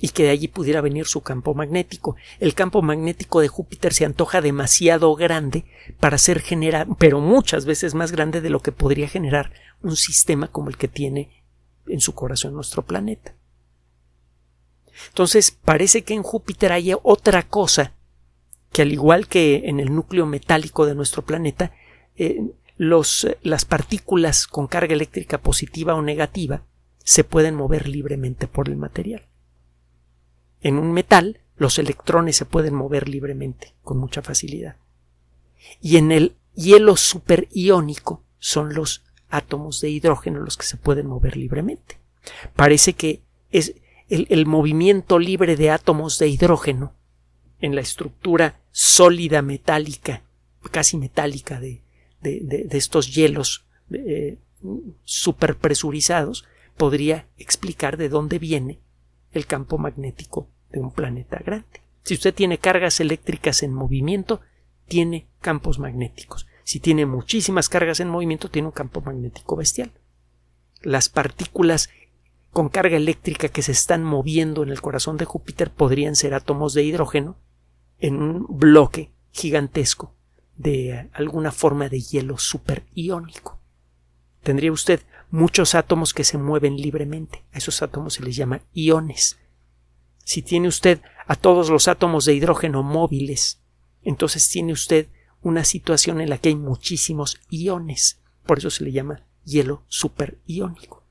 y 0.00 0.10
que 0.10 0.22
de 0.24 0.30
allí 0.30 0.48
pudiera 0.48 0.80
venir 0.80 1.06
su 1.06 1.22
campo 1.22 1.54
magnético. 1.54 2.16
El 2.38 2.54
campo 2.54 2.82
magnético 2.82 3.40
de 3.40 3.48
Júpiter 3.48 3.92
se 3.92 4.04
antoja 4.04 4.40
demasiado 4.40 5.14
grande 5.16 5.64
para 5.98 6.18
ser 6.18 6.40
generado, 6.40 6.96
pero 6.98 7.20
muchas 7.20 7.66
veces 7.66 7.94
más 7.94 8.12
grande 8.12 8.40
de 8.40 8.50
lo 8.50 8.60
que 8.60 8.72
podría 8.72 9.08
generar 9.08 9.52
un 9.82 9.96
sistema 9.96 10.48
como 10.48 10.70
el 10.70 10.76
que 10.76 10.88
tiene 10.88 11.42
en 11.86 12.00
su 12.00 12.14
corazón 12.14 12.54
nuestro 12.54 12.82
planeta. 12.82 13.34
Entonces 15.08 15.50
parece 15.50 16.02
que 16.02 16.14
en 16.14 16.22
Júpiter 16.22 16.72
hay 16.72 16.92
otra 17.02 17.42
cosa 17.42 17.94
que 18.72 18.82
al 18.82 18.92
igual 18.92 19.28
que 19.28 19.62
en 19.64 19.80
el 19.80 19.94
núcleo 19.94 20.26
metálico 20.26 20.86
de 20.86 20.94
nuestro 20.94 21.22
planeta, 21.22 21.72
eh, 22.16 22.40
las 22.76 23.64
partículas 23.64 24.46
con 24.46 24.66
carga 24.66 24.94
eléctrica 24.94 25.38
positiva 25.38 25.94
o 25.94 26.02
negativa 26.02 26.62
se 26.98 27.24
pueden 27.24 27.54
mover 27.54 27.88
libremente 27.88 28.46
por 28.46 28.68
el 28.68 28.76
material. 28.76 29.27
En 30.60 30.78
un 30.78 30.92
metal, 30.92 31.40
los 31.56 31.78
electrones 31.78 32.36
se 32.36 32.44
pueden 32.44 32.74
mover 32.74 33.08
libremente, 33.08 33.74
con 33.82 33.98
mucha 33.98 34.22
facilidad. 34.22 34.76
Y 35.80 35.96
en 35.96 36.12
el 36.12 36.36
hielo 36.54 36.96
superiónico 36.96 38.22
son 38.38 38.74
los 38.74 39.04
átomos 39.28 39.80
de 39.80 39.90
hidrógeno 39.90 40.40
los 40.40 40.56
que 40.56 40.66
se 40.66 40.76
pueden 40.76 41.06
mover 41.06 41.36
libremente. 41.36 41.98
Parece 42.54 42.94
que 42.94 43.22
es 43.50 43.74
el 44.08 44.46
movimiento 44.46 45.18
libre 45.18 45.56
de 45.56 45.70
átomos 45.70 46.18
de 46.18 46.28
hidrógeno 46.28 46.94
en 47.60 47.74
la 47.74 47.80
estructura 47.80 48.60
sólida 48.70 49.42
metálica, 49.42 50.22
casi 50.70 50.96
metálica 50.96 51.60
de, 51.60 51.82
estos 52.70 53.14
hielos 53.14 53.64
eh, 53.90 54.38
superpresurizados, 55.04 56.44
podría 56.76 57.26
explicar 57.36 57.96
de 57.96 58.08
dónde 58.08 58.38
viene 58.38 58.78
el 59.38 59.46
campo 59.46 59.78
magnético 59.78 60.48
de 60.70 60.80
un 60.80 60.90
planeta 60.90 61.38
grande. 61.44 61.80
Si 62.02 62.14
usted 62.14 62.34
tiene 62.34 62.58
cargas 62.58 63.00
eléctricas 63.00 63.62
en 63.62 63.72
movimiento, 63.72 64.40
tiene 64.86 65.28
campos 65.40 65.78
magnéticos. 65.78 66.46
Si 66.64 66.80
tiene 66.80 67.06
muchísimas 67.06 67.68
cargas 67.68 68.00
en 68.00 68.08
movimiento, 68.08 68.50
tiene 68.50 68.68
un 68.68 68.72
campo 68.72 69.00
magnético 69.00 69.56
bestial. 69.56 69.92
Las 70.82 71.08
partículas 71.08 71.90
con 72.52 72.68
carga 72.68 72.96
eléctrica 72.96 73.48
que 73.48 73.62
se 73.62 73.72
están 73.72 74.04
moviendo 74.04 74.62
en 74.62 74.70
el 74.70 74.80
corazón 74.80 75.16
de 75.16 75.24
Júpiter 75.24 75.70
podrían 75.70 76.16
ser 76.16 76.34
átomos 76.34 76.74
de 76.74 76.82
hidrógeno 76.82 77.36
en 77.98 78.20
un 78.22 78.46
bloque 78.48 79.12
gigantesco 79.30 80.14
de 80.56 81.08
alguna 81.12 81.52
forma 81.52 81.88
de 81.88 82.00
hielo 82.00 82.38
superiónico. 82.38 83.60
Tendría 84.42 84.72
usted 84.72 85.00
muchos 85.30 85.74
átomos 85.74 86.14
que 86.14 86.24
se 86.24 86.38
mueven 86.38 86.76
libremente. 86.76 87.44
A 87.52 87.58
esos 87.58 87.82
átomos 87.82 88.14
se 88.14 88.22
les 88.22 88.36
llama 88.36 88.62
iones. 88.72 89.38
Si 90.24 90.42
tiene 90.42 90.68
usted 90.68 91.00
a 91.26 91.34
todos 91.34 91.70
los 91.70 91.88
átomos 91.88 92.24
de 92.24 92.34
hidrógeno 92.34 92.82
móviles, 92.82 93.60
entonces 94.02 94.48
tiene 94.48 94.72
usted 94.72 95.08
una 95.42 95.64
situación 95.64 96.20
en 96.20 96.30
la 96.30 96.38
que 96.38 96.50
hay 96.50 96.56
muchísimos 96.56 97.40
iones. 97.50 98.20
Por 98.44 98.58
eso 98.58 98.70
se 98.70 98.84
le 98.84 98.92
llama 98.92 99.22
hielo 99.44 99.82
superiónico. 99.88 101.02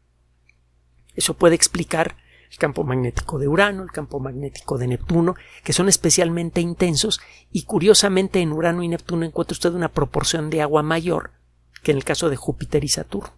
Eso 1.16 1.34
puede 1.34 1.56
explicar 1.56 2.18
el 2.52 2.58
campo 2.58 2.84
magnético 2.84 3.40
de 3.40 3.48
Urano, 3.48 3.84
el 3.84 3.92
campo 3.92 4.20
magnético 4.20 4.78
de 4.78 4.88
Neptuno, 4.88 5.36
que 5.64 5.74
son 5.74 5.90
especialmente 5.90 6.62
intensos 6.62 7.20
y 7.52 7.64
curiosamente 7.64 8.40
en 8.40 8.54
Urano 8.54 8.84
y 8.84 8.88
Neptuno 8.88 9.26
encuentra 9.26 9.54
usted 9.54 9.74
una 9.74 9.90
proporción 9.90 10.50
de 10.50 10.62
agua 10.62 10.84
mayor 10.84 11.32
que 11.84 11.92
en 11.92 11.98
el 11.98 12.04
caso 12.04 12.30
de 12.30 12.36
Júpiter 12.36 12.84
y 12.84 12.88
Saturno. 12.88 13.34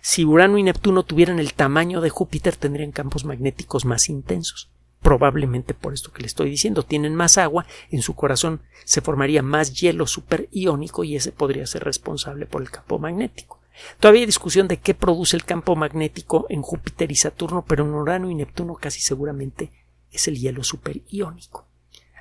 Si 0.00 0.24
Urano 0.24 0.58
y 0.58 0.62
Neptuno 0.62 1.02
tuvieran 1.04 1.38
el 1.38 1.54
tamaño 1.54 2.00
de 2.00 2.10
Júpiter 2.10 2.56
tendrían 2.56 2.92
campos 2.92 3.24
magnéticos 3.24 3.84
más 3.84 4.08
intensos. 4.08 4.70
Probablemente 5.00 5.74
por 5.74 5.94
esto 5.94 6.12
que 6.12 6.22
le 6.22 6.26
estoy 6.26 6.50
diciendo, 6.50 6.82
tienen 6.82 7.14
más 7.14 7.38
agua, 7.38 7.66
en 7.90 8.02
su 8.02 8.14
corazón 8.14 8.62
se 8.84 9.00
formaría 9.00 9.42
más 9.42 9.74
hielo 9.74 10.06
superiónico 10.06 11.04
y 11.04 11.16
ese 11.16 11.32
podría 11.32 11.66
ser 11.66 11.84
responsable 11.84 12.46
por 12.46 12.62
el 12.62 12.70
campo 12.70 12.98
magnético. 12.98 13.60
Todavía 14.00 14.20
hay 14.20 14.26
discusión 14.26 14.68
de 14.68 14.78
qué 14.78 14.94
produce 14.94 15.36
el 15.36 15.44
campo 15.44 15.76
magnético 15.76 16.46
en 16.48 16.62
Júpiter 16.62 17.12
y 17.12 17.16
Saturno, 17.16 17.64
pero 17.66 17.84
en 17.84 17.92
Urano 17.92 18.30
y 18.30 18.34
Neptuno 18.34 18.74
casi 18.74 19.00
seguramente 19.00 19.70
es 20.10 20.28
el 20.28 20.38
hielo 20.38 20.64
superiónico. 20.64 21.66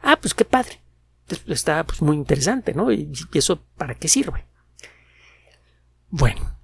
Ah, 0.02 0.18
pues 0.20 0.34
qué 0.34 0.46
padre. 0.46 0.82
Está 1.48 1.84
pues, 1.84 2.02
muy 2.02 2.16
interesante, 2.16 2.74
¿no? 2.74 2.92
¿Y 2.92 3.12
eso 3.34 3.64
para 3.78 3.96
qué 3.96 4.08
sirve? 4.08 4.46
Bueno, 6.10 6.56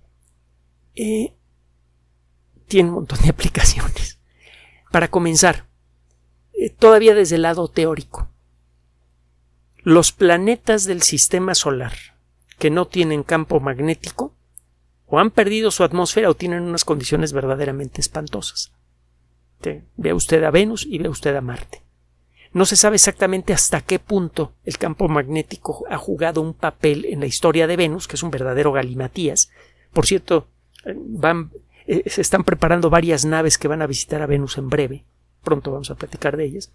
eh, 0.96 1.34
tiene 2.68 2.90
un 2.90 2.96
montón 2.96 3.20
de 3.22 3.30
aplicaciones. 3.32 4.20
Para 4.92 5.10
comenzar, 5.10 5.68
eh, 6.54 6.70
todavía 6.70 7.16
desde 7.16 7.36
el 7.36 7.44
lado 7.44 7.68
teórico, 7.68 8.30
los 9.84 10.12
planetas 10.12 10.86
del 10.86 11.02
sistema 11.02 11.56
solar 11.56 11.94
que 12.60 12.70
no 12.70 12.86
tienen 12.88 13.24
campo 13.24 13.60
magnético 13.60 14.36
o 15.08 15.20
han 15.20 15.32
perdido 15.32 15.72
su 15.72 15.84
atmósfera 15.84 16.30
o 16.30 16.36
tienen 16.36 16.62
unas 16.62 16.86
condiciones 16.86 17.34
verdaderamente 17.34 18.00
espantosas. 18.00 18.72
Ve 19.98 20.14
usted 20.14 20.44
a 20.44 20.52
Venus 20.52 20.86
y 20.86 20.98
ve 20.98 21.10
usted 21.10 21.36
a 21.36 21.42
Marte. 21.42 21.84
No 22.54 22.66
se 22.66 22.76
sabe 22.76 22.96
exactamente 22.96 23.54
hasta 23.54 23.82
qué 23.82 24.00
punto 24.00 24.54
el 24.66 24.78
campo 24.78 25.08
magnético 25.08 25.86
ha 25.90 25.98
jugado 25.98 26.42
un 26.42 26.54
papel 26.54 27.06
en 27.06 27.22
la 27.22 27.26
historia 27.26 27.66
de 27.66 27.78
Venus, 27.78 28.08
que 28.08 28.16
es 28.16 28.24
un 28.24 28.32
verdadero 28.32 28.72
galimatías. 28.72 29.52
Por 29.94 30.06
cierto, 30.06 30.48
van, 30.96 31.52
eh, 31.88 32.04
se 32.10 32.22
están 32.22 32.44
preparando 32.44 32.90
varias 32.90 33.26
naves 33.26 33.58
que 33.58 33.68
van 33.68 33.82
a 33.82 33.88
visitar 33.88 34.22
a 34.22 34.28
Venus 34.28 34.58
en 34.58 34.70
breve. 34.70 35.06
Pronto 35.44 35.72
vamos 35.72 35.92
a 35.92 35.96
platicar 35.96 36.38
de 36.38 36.46
ellas. 36.46 36.72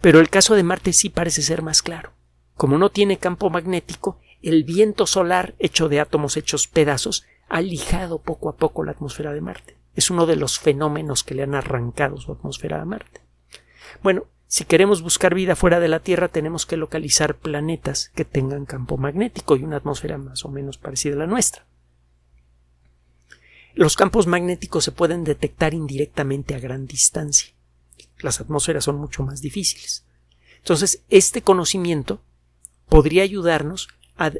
Pero 0.00 0.20
el 0.20 0.30
caso 0.30 0.54
de 0.54 0.62
Marte 0.62 0.92
sí 0.92 1.08
parece 1.08 1.42
ser 1.42 1.62
más 1.62 1.82
claro. 1.82 2.12
Como 2.56 2.78
no 2.78 2.90
tiene 2.90 3.18
campo 3.18 3.50
magnético, 3.50 4.18
el 4.42 4.64
viento 4.64 5.06
solar, 5.06 5.54
hecho 5.58 5.88
de 5.88 6.00
átomos 6.00 6.36
hechos 6.36 6.66
pedazos, 6.66 7.24
ha 7.48 7.60
lijado 7.60 8.20
poco 8.20 8.48
a 8.48 8.56
poco 8.56 8.84
la 8.84 8.92
atmósfera 8.92 9.32
de 9.32 9.40
Marte. 9.40 9.76
Es 9.94 10.10
uno 10.10 10.26
de 10.26 10.36
los 10.36 10.58
fenómenos 10.58 11.24
que 11.24 11.34
le 11.34 11.42
han 11.42 11.54
arrancado 11.54 12.18
su 12.18 12.32
atmósfera 12.32 12.80
a 12.80 12.84
Marte. 12.84 13.20
Bueno, 14.02 14.26
si 14.46 14.64
queremos 14.64 15.02
buscar 15.02 15.34
vida 15.34 15.56
fuera 15.56 15.80
de 15.80 15.88
la 15.88 16.00
Tierra, 16.00 16.28
tenemos 16.28 16.66
que 16.66 16.76
localizar 16.76 17.36
planetas 17.36 18.10
que 18.14 18.24
tengan 18.24 18.64
campo 18.64 18.96
magnético 18.96 19.56
y 19.56 19.62
una 19.62 19.76
atmósfera 19.76 20.18
más 20.18 20.44
o 20.44 20.48
menos 20.48 20.78
parecida 20.78 21.14
a 21.14 21.18
la 21.18 21.26
nuestra. 21.26 21.66
Los 23.74 23.96
campos 23.96 24.26
magnéticos 24.26 24.84
se 24.84 24.92
pueden 24.92 25.24
detectar 25.24 25.74
indirectamente 25.74 26.54
a 26.54 26.60
gran 26.60 26.86
distancia. 26.86 27.52
Las 28.20 28.40
atmósferas 28.40 28.84
son 28.84 28.96
mucho 28.96 29.22
más 29.22 29.40
difíciles. 29.40 30.04
Entonces, 30.58 31.02
este 31.08 31.42
conocimiento 31.42 32.20
podría 32.88 33.22
ayudarnos 33.22 33.88
a 34.16 34.32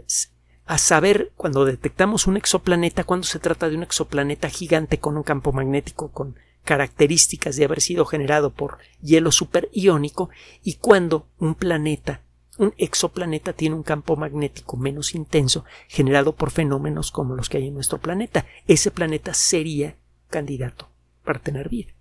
a 0.69 0.77
saber 0.77 1.33
cuando 1.35 1.65
detectamos 1.65 2.27
un 2.27 2.37
exoplaneta, 2.37 3.03
cuando 3.03 3.27
se 3.27 3.39
trata 3.39 3.71
de 3.71 3.77
un 3.77 3.83
exoplaneta 3.83 4.51
gigante 4.51 4.99
con 4.99 5.17
un 5.17 5.23
campo 5.23 5.51
magnético 5.51 6.13
con 6.13 6.37
características 6.65 7.57
de 7.57 7.65
haber 7.65 7.81
sido 7.81 8.05
generado 8.05 8.53
por 8.53 8.77
hielo 9.01 9.33
superiónico 9.33 10.29
y 10.63 10.75
cuando 10.75 11.27
un 11.39 11.55
planeta, 11.55 12.21
un 12.59 12.75
exoplaneta 12.77 13.53
tiene 13.53 13.77
un 13.77 13.83
campo 13.83 14.17
magnético 14.17 14.77
menos 14.77 15.15
intenso 15.15 15.65
generado 15.89 16.35
por 16.35 16.51
fenómenos 16.51 17.11
como 17.11 17.35
los 17.35 17.49
que 17.49 17.59
hay 17.59 17.69
en 17.69 17.75
nuestro 17.75 17.99
planeta. 17.99 18.47
Ese 18.67 18.91
planeta 18.91 19.33
sería 19.33 19.97
candidato 20.29 20.89
para 21.25 21.39
tener 21.39 21.69
vida. 21.69 21.93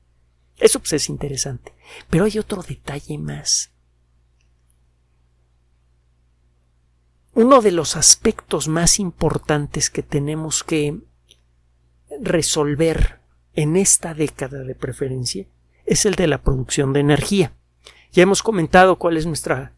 Eso 0.57 0.79
pues 0.79 0.93
es 0.93 1.09
interesante. 1.09 1.73
Pero 2.09 2.25
hay 2.25 2.39
otro 2.39 2.63
detalle 2.63 3.17
más. 3.17 3.71
uno 7.37 7.61
de 7.61 7.71
los 7.71 7.95
aspectos 7.95 8.67
más 8.67 8.99
importantes 8.99 9.91
que 9.91 10.01
tenemos 10.01 10.63
que 10.63 10.97
resolver 12.19 13.19
en 13.53 13.77
esta 13.77 14.15
década 14.15 14.63
de 14.63 14.73
preferencia 14.73 15.45
es 15.85 16.07
el 16.07 16.15
de 16.15 16.25
la 16.25 16.41
producción 16.41 16.93
de 16.93 17.01
energía. 17.01 17.53
Ya 18.11 18.23
hemos 18.23 18.41
comentado 18.41 18.95
cuál 18.95 19.17
es 19.17 19.27
nuestra, 19.27 19.73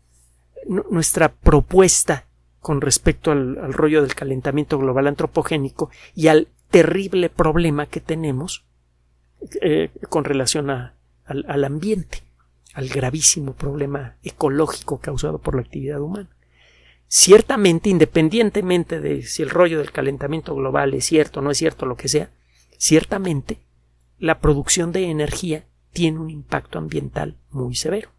nuestra 0.68 1.30
propuesta 1.32 2.26
con 2.60 2.82
respecto 2.82 3.32
al, 3.32 3.74
rollo 3.74 4.02
del 4.02 4.16
calentamiento 4.16 4.78
global 4.78 5.08
antropogénico 5.08 5.90
y 6.16 6.28
al 6.28 6.48
terrible 6.70 7.30
problema 7.30 7.86
que 7.86 8.02
tenemos 8.02 8.66
eh, 9.62 9.90
con 10.10 10.26
relación 10.26 10.70
al 10.70 11.64
ambiente, 11.64 12.24
al 12.74 12.90
gravísimo 12.90 13.54
problema 13.54 14.18
ecológico 14.24 15.00
causado 15.00 15.40
por 15.40 15.56
la 15.56 15.62
actividad 15.62 16.02
humana. 16.02 16.30
Ciertamente, 17.08 17.90
independientemente 17.90 19.00
de 19.00 19.24
si 19.24 19.42
el 19.42 19.50
rollo 19.50 19.80
del 19.80 19.92
calentamiento 19.92 20.54
global 20.54 20.94
es 20.94 21.06
cierto 21.06 21.40
o 21.40 21.44
no 21.44 21.50
es 21.50 21.58
cierto, 21.58 21.88
lo 21.88 21.98
que 21.98 22.08
sea, 22.08 22.30
ciertamente 22.78 23.60
la 24.20 24.40
producción 24.40 24.92
de 24.92 25.10
energía 25.10 25.66
tiene 25.92 26.20
un 26.20 26.30
impacto 26.30 26.78
ambiental 26.78 27.38
muy 27.50 27.74
severo. 27.76 28.12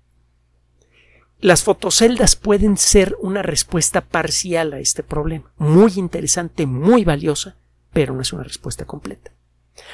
Las 1.40 1.62
fotoceldas 1.62 2.36
pueden 2.36 2.76
ser 2.76 3.16
una 3.20 3.42
respuesta 3.42 4.02
parcial 4.02 4.74
a 4.74 4.78
este 4.78 5.02
problema, 5.02 5.50
muy 5.56 5.92
interesante, 5.96 6.66
muy 6.66 7.04
valiosa, 7.04 7.56
pero 7.94 8.12
no 8.14 8.20
es 8.20 8.32
una 8.34 8.42
respuesta 8.42 8.84
completa. 8.84 9.32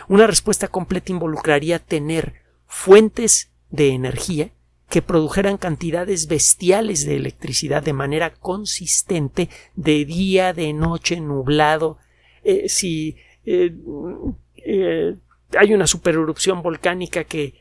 Una 0.09 0.26
respuesta 0.26 0.66
completa 0.66 1.12
involucraría 1.12 1.78
tener 1.78 2.35
fuentes 2.66 3.52
de 3.70 3.90
energía 3.90 4.50
que 4.88 5.02
produjeran 5.02 5.56
cantidades 5.56 6.26
bestiales 6.26 7.06
de 7.06 7.14
electricidad 7.14 7.82
de 7.82 7.92
manera 7.92 8.35
consistente 8.35 9.48
de 9.76 10.04
día, 10.04 10.52
de 10.52 10.72
noche, 10.72 11.20
nublado. 11.20 11.98
Eh, 12.42 12.68
si 12.68 13.16
eh, 13.44 13.72
eh, 14.56 15.16
hay 15.56 15.74
una 15.74 15.87
supererupción 15.87 16.62
volcánica 16.62 17.22
que 17.22 17.54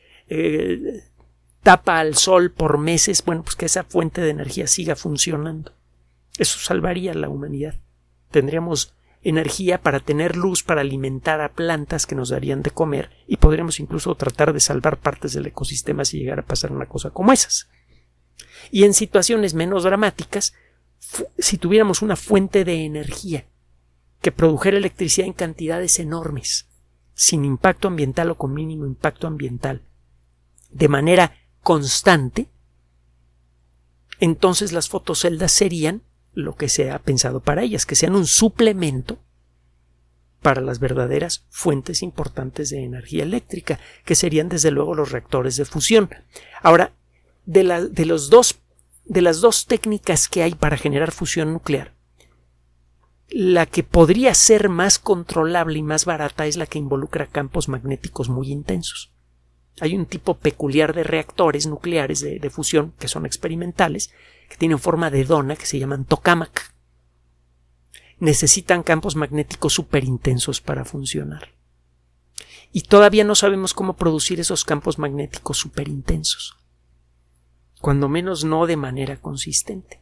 tapa 1.66 1.98
al 1.98 2.14
sol 2.14 2.52
por 2.52 2.78
meses, 2.78 3.24
bueno, 3.24 3.42
pues 3.42 3.56
que 3.56 3.66
esa 3.66 3.82
fuente 3.82 4.20
de 4.20 4.30
energía 4.30 4.68
siga 4.68 4.94
funcionando. 4.94 5.72
Eso 6.38 6.60
salvaría 6.60 7.10
a 7.10 7.16
la 7.16 7.28
humanidad. 7.28 7.74
Tendríamos 8.30 8.94
energía 9.20 9.82
para 9.82 9.98
tener 9.98 10.36
luz 10.36 10.62
para 10.62 10.82
alimentar 10.82 11.40
a 11.40 11.54
plantas 11.54 12.06
que 12.06 12.14
nos 12.14 12.28
darían 12.28 12.62
de 12.62 12.70
comer 12.70 13.10
y 13.26 13.38
podríamos 13.38 13.80
incluso 13.80 14.14
tratar 14.14 14.52
de 14.52 14.60
salvar 14.60 14.98
partes 14.98 15.32
del 15.32 15.46
ecosistema 15.46 16.04
si 16.04 16.20
llegara 16.20 16.42
a 16.42 16.46
pasar 16.46 16.70
una 16.70 16.86
cosa 16.86 17.10
como 17.10 17.32
esas. 17.32 17.68
Y 18.70 18.84
en 18.84 18.94
situaciones 18.94 19.54
menos 19.54 19.82
dramáticas, 19.82 20.54
si 21.36 21.58
tuviéramos 21.58 22.00
una 22.00 22.14
fuente 22.14 22.64
de 22.64 22.84
energía 22.84 23.44
que 24.20 24.30
produjera 24.30 24.76
electricidad 24.76 25.26
en 25.26 25.32
cantidades 25.32 25.98
enormes, 25.98 26.68
sin 27.14 27.44
impacto 27.44 27.88
ambiental 27.88 28.30
o 28.30 28.36
con 28.36 28.54
mínimo 28.54 28.86
impacto 28.86 29.26
ambiental, 29.26 29.82
de 30.70 30.86
manera 30.86 31.32
constante, 31.66 32.46
entonces 34.20 34.70
las 34.70 34.88
fotoceldas 34.88 35.50
serían 35.50 36.02
lo 36.32 36.54
que 36.54 36.68
se 36.68 36.92
ha 36.92 37.00
pensado 37.00 37.40
para 37.40 37.64
ellas, 37.64 37.86
que 37.86 37.96
sean 37.96 38.14
un 38.14 38.28
suplemento 38.28 39.18
para 40.42 40.60
las 40.60 40.78
verdaderas 40.78 41.44
fuentes 41.50 42.04
importantes 42.04 42.70
de 42.70 42.84
energía 42.84 43.24
eléctrica, 43.24 43.80
que 44.04 44.14
serían 44.14 44.48
desde 44.48 44.70
luego 44.70 44.94
los 44.94 45.10
reactores 45.10 45.56
de 45.56 45.64
fusión. 45.64 46.08
Ahora, 46.62 46.92
de, 47.46 47.88
de, 47.90 48.06
los 48.06 48.30
dos, 48.30 48.60
de 49.04 49.22
las 49.22 49.40
dos 49.40 49.66
técnicas 49.66 50.28
que 50.28 50.44
hay 50.44 50.54
para 50.54 50.76
generar 50.76 51.10
fusión 51.10 51.52
nuclear, 51.52 51.94
la 53.28 53.66
que 53.66 53.82
podría 53.82 54.34
ser 54.34 54.68
más 54.68 55.00
controlable 55.00 55.80
y 55.80 55.82
más 55.82 56.04
barata 56.04 56.46
es 56.46 56.56
la 56.56 56.66
que 56.66 56.78
involucra 56.78 57.26
campos 57.26 57.68
magnéticos 57.68 58.28
muy 58.28 58.52
intensos. 58.52 59.15
Hay 59.80 59.94
un 59.94 60.06
tipo 60.06 60.34
peculiar 60.38 60.94
de 60.94 61.04
reactores 61.04 61.66
nucleares 61.66 62.20
de, 62.20 62.38
de 62.38 62.50
fusión 62.50 62.92
que 62.98 63.08
son 63.08 63.26
experimentales, 63.26 64.10
que 64.48 64.56
tienen 64.56 64.78
forma 64.78 65.10
de 65.10 65.24
dona, 65.24 65.56
que 65.56 65.66
se 65.66 65.78
llaman 65.78 66.04
tokamak 66.04 66.76
necesitan 68.18 68.82
campos 68.82 69.16
magnéticos 69.16 69.74
súper 69.74 70.04
intensos 70.04 70.60
para 70.60 70.84
funcionar. 70.84 71.52
Y 72.72 72.82
todavía 72.82 73.24
no 73.24 73.34
sabemos 73.34 73.74
cómo 73.74 73.96
producir 73.96 74.40
esos 74.40 74.64
campos 74.64 74.98
magnéticos 74.98 75.58
súper 75.58 75.88
intensos. 75.88 76.56
Cuando 77.80 78.08
menos 78.08 78.44
no 78.44 78.66
de 78.66 78.76
manera 78.76 79.16
consistente. 79.18 80.00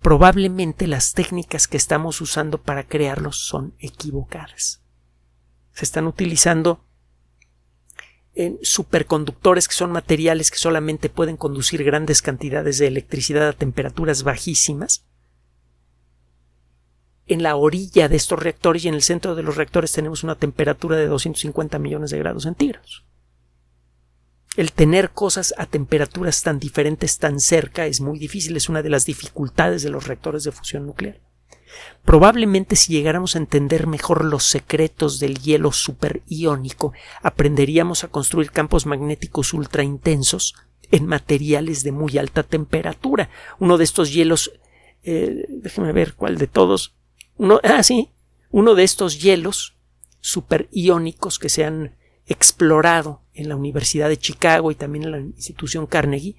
Probablemente 0.00 0.86
las 0.86 1.14
técnicas 1.14 1.66
que 1.66 1.76
estamos 1.76 2.20
usando 2.20 2.62
para 2.62 2.86
crearlos 2.86 3.38
son 3.38 3.74
equivocadas. 3.78 4.82
Se 5.72 5.84
están 5.84 6.06
utilizando 6.06 6.80
en 8.36 8.58
superconductores 8.62 9.66
que 9.66 9.74
son 9.74 9.90
materiales 9.90 10.50
que 10.50 10.58
solamente 10.58 11.08
pueden 11.08 11.36
conducir 11.36 11.82
grandes 11.82 12.22
cantidades 12.22 12.78
de 12.78 12.86
electricidad 12.86 13.48
a 13.48 13.52
temperaturas 13.54 14.22
bajísimas 14.22 15.04
en 17.26 17.42
la 17.42 17.56
orilla 17.56 18.08
de 18.08 18.16
estos 18.16 18.38
reactores 18.38 18.84
y 18.84 18.88
en 18.88 18.94
el 18.94 19.02
centro 19.02 19.34
de 19.34 19.42
los 19.42 19.56
reactores 19.56 19.92
tenemos 19.92 20.22
una 20.22 20.36
temperatura 20.36 20.96
de 20.96 21.08
250 21.08 21.78
millones 21.78 22.10
de 22.10 22.18
grados 22.18 22.44
centígrados. 22.44 23.04
El 24.56 24.72
tener 24.72 25.10
cosas 25.10 25.52
a 25.58 25.66
temperaturas 25.66 26.42
tan 26.42 26.58
diferentes 26.58 27.18
tan 27.18 27.40
cerca 27.40 27.86
es 27.86 28.00
muy 28.00 28.18
difícil, 28.18 28.56
es 28.56 28.68
una 28.68 28.82
de 28.82 28.90
las 28.90 29.04
dificultades 29.04 29.82
de 29.82 29.90
los 29.90 30.06
reactores 30.06 30.44
de 30.44 30.52
fusión 30.52 30.86
nuclear. 30.86 31.20
Probablemente 32.04 32.76
si 32.76 32.92
llegáramos 32.92 33.34
a 33.34 33.38
entender 33.38 33.86
mejor 33.86 34.24
los 34.24 34.44
secretos 34.44 35.18
del 35.18 35.38
hielo 35.38 35.72
superiónico, 35.72 36.92
aprenderíamos 37.22 38.04
a 38.04 38.08
construir 38.08 38.50
campos 38.50 38.86
magnéticos 38.86 39.52
ultra 39.52 39.82
intensos 39.82 40.54
en 40.90 41.06
materiales 41.06 41.82
de 41.82 41.92
muy 41.92 42.16
alta 42.18 42.42
temperatura. 42.42 43.28
Uno 43.58 43.76
de 43.78 43.84
estos 43.84 44.12
hielos, 44.12 44.52
eh, 45.02 45.46
déjeme 45.48 45.92
ver 45.92 46.14
cuál 46.14 46.38
de 46.38 46.46
todos, 46.46 46.94
uno, 47.36 47.60
ah, 47.64 47.82
sí, 47.82 48.10
uno 48.50 48.74
de 48.74 48.84
estos 48.84 49.20
hielos 49.20 49.76
superiónicos 50.20 51.38
que 51.38 51.48
se 51.48 51.64
han 51.64 51.96
explorado 52.26 53.22
en 53.34 53.48
la 53.48 53.56
Universidad 53.56 54.08
de 54.08 54.16
Chicago 54.16 54.70
y 54.70 54.74
también 54.74 55.04
en 55.04 55.10
la 55.10 55.18
institución 55.18 55.86
Carnegie, 55.86 56.36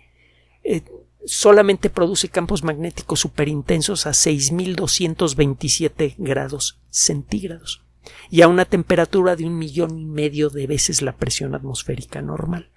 eh, 0.64 0.84
solamente 1.28 1.90
produce 1.90 2.30
campos 2.30 2.64
magnéticos 2.64 3.20
superintensos 3.20 4.08
a 4.08 4.12
6.227 4.12 6.16
grados 6.18 6.80
centígrados 6.90 7.84
y 8.30 8.42
a 8.42 8.48
una 8.48 8.66
temperatura 8.66 9.36
de 9.36 9.46
un 9.46 9.58
millón 9.58 10.00
y 10.00 10.06
medio 10.06 10.50
de 10.50 10.68
veces 10.68 11.02
la 11.02 11.16
presión 11.16 11.54
atmosférica 11.54 12.22
normal. 12.22 12.70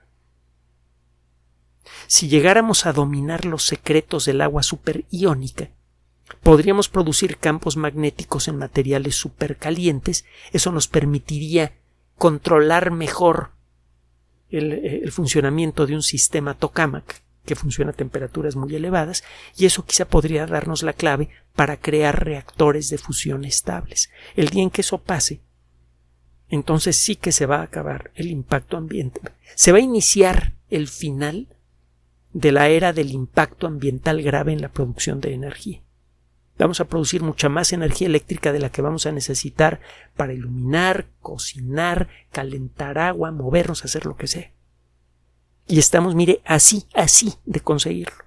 Si 2.06 2.28
llegáramos 2.28 2.86
a 2.86 2.92
dominar 2.92 3.44
los 3.44 3.64
secretos 3.64 4.24
del 4.24 4.40
agua 4.40 4.62
superiónica, 4.62 5.70
podríamos 6.42 6.88
producir 6.88 7.38
campos 7.38 7.76
magnéticos 7.76 8.48
en 8.48 8.56
materiales 8.56 9.16
supercalientes. 9.16 10.24
Eso 10.52 10.72
nos 10.72 10.88
permitiría 10.88 11.78
controlar 12.16 12.90
mejor 12.90 13.52
el, 14.50 15.10
funcionamiento 15.12 15.86
de 15.86 15.94
un 15.94 16.02
sistema 16.02 16.54
tokamak 16.54 17.22
que 17.44 17.56
funciona 17.56 17.90
a 17.90 17.94
temperaturas 17.94 18.56
muy 18.56 18.74
elevadas 18.74 19.24
y 19.56 19.66
eso 19.66 19.84
quizá 19.84 20.06
podría 20.06 20.46
darnos 20.46 20.82
la 20.82 20.92
clave 20.92 21.30
para 21.54 21.76
crear 21.76 22.24
reactores 22.24 22.90
de 22.90 22.98
fusión 22.98 23.44
estables. 23.44 24.10
El 24.36 24.48
día 24.48 24.62
en 24.62 24.70
que 24.70 24.82
eso 24.82 24.98
pase, 24.98 25.40
entonces 26.48 26.96
sí 26.96 27.16
que 27.16 27.32
se 27.32 27.46
va 27.46 27.58
a 27.58 27.64
acabar 27.64 28.10
el 28.14 28.28
impacto 28.28 28.76
ambiental. 28.76 29.32
Se 29.54 29.72
va 29.72 29.78
a 29.78 29.82
iniciar 29.82 30.54
el 30.68 30.88
final 30.88 31.48
de 32.32 32.52
la 32.52 32.68
era 32.68 32.92
del 32.92 33.10
impacto 33.10 33.66
ambiental 33.66 34.22
grave 34.22 34.52
en 34.52 34.60
la 34.60 34.68
producción 34.68 35.20
de 35.20 35.34
energía 35.34 35.82
vamos 36.64 36.80
a 36.80 36.86
producir 36.86 37.22
mucha 37.22 37.48
más 37.48 37.72
energía 37.72 38.06
eléctrica 38.06 38.52
de 38.52 38.58
la 38.58 38.70
que 38.70 38.82
vamos 38.82 39.06
a 39.06 39.12
necesitar 39.12 39.80
para 40.16 40.32
iluminar, 40.32 41.06
cocinar, 41.20 42.08
calentar 42.30 42.98
agua, 42.98 43.30
movernos, 43.32 43.84
hacer 43.84 44.06
lo 44.06 44.16
que 44.16 44.26
sea. 44.26 44.52
Y 45.70 45.78
estamos, 45.78 46.16
mire, 46.16 46.42
así, 46.44 46.84
así 46.94 47.34
de 47.44 47.60
conseguirlo. 47.60 48.24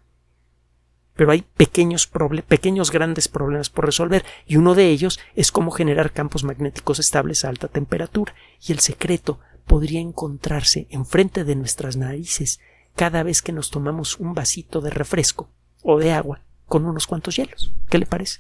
Pero 1.14 1.30
hay 1.30 1.42
pequeños, 1.42 2.10
pequeños 2.48 2.90
grandes 2.90 3.28
problemas 3.28 3.70
por 3.70 3.86
resolver 3.86 4.24
y 4.48 4.56
uno 4.56 4.76
de 4.76 4.88
ellos 4.88 5.20
es 5.36 5.52
cómo 5.52 5.70
generar 5.70 6.14
campos 6.14 6.46
magnéticos 6.46 7.00
estables 7.00 7.44
a 7.44 7.50
alta 7.50 7.68
temperatura. 7.68 8.34
Y 8.66 8.72
el 8.72 8.80
secreto 8.80 9.42
podría 9.68 10.00
encontrarse 10.00 10.88
enfrente 10.90 11.44
de 11.44 11.58
nuestras 11.58 11.98
narices 11.98 12.62
cada 12.96 13.24
vez 13.24 13.42
que 13.42 13.52
nos 13.52 13.72
tomamos 13.72 14.20
un 14.20 14.34
vasito 14.34 14.80
de 14.80 14.92
refresco 14.92 15.50
o 15.82 16.00
de 16.00 16.14
agua 16.14 16.40
con 16.66 16.86
unos 16.86 17.08
cuantos 17.08 17.36
hielos. 17.36 17.74
¿Qué 17.90 17.98
le 17.98 18.06
parece? 18.06 18.40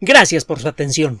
Gracias 0.00 0.46
por 0.46 0.60
su 0.60 0.68
atención. 0.68 1.20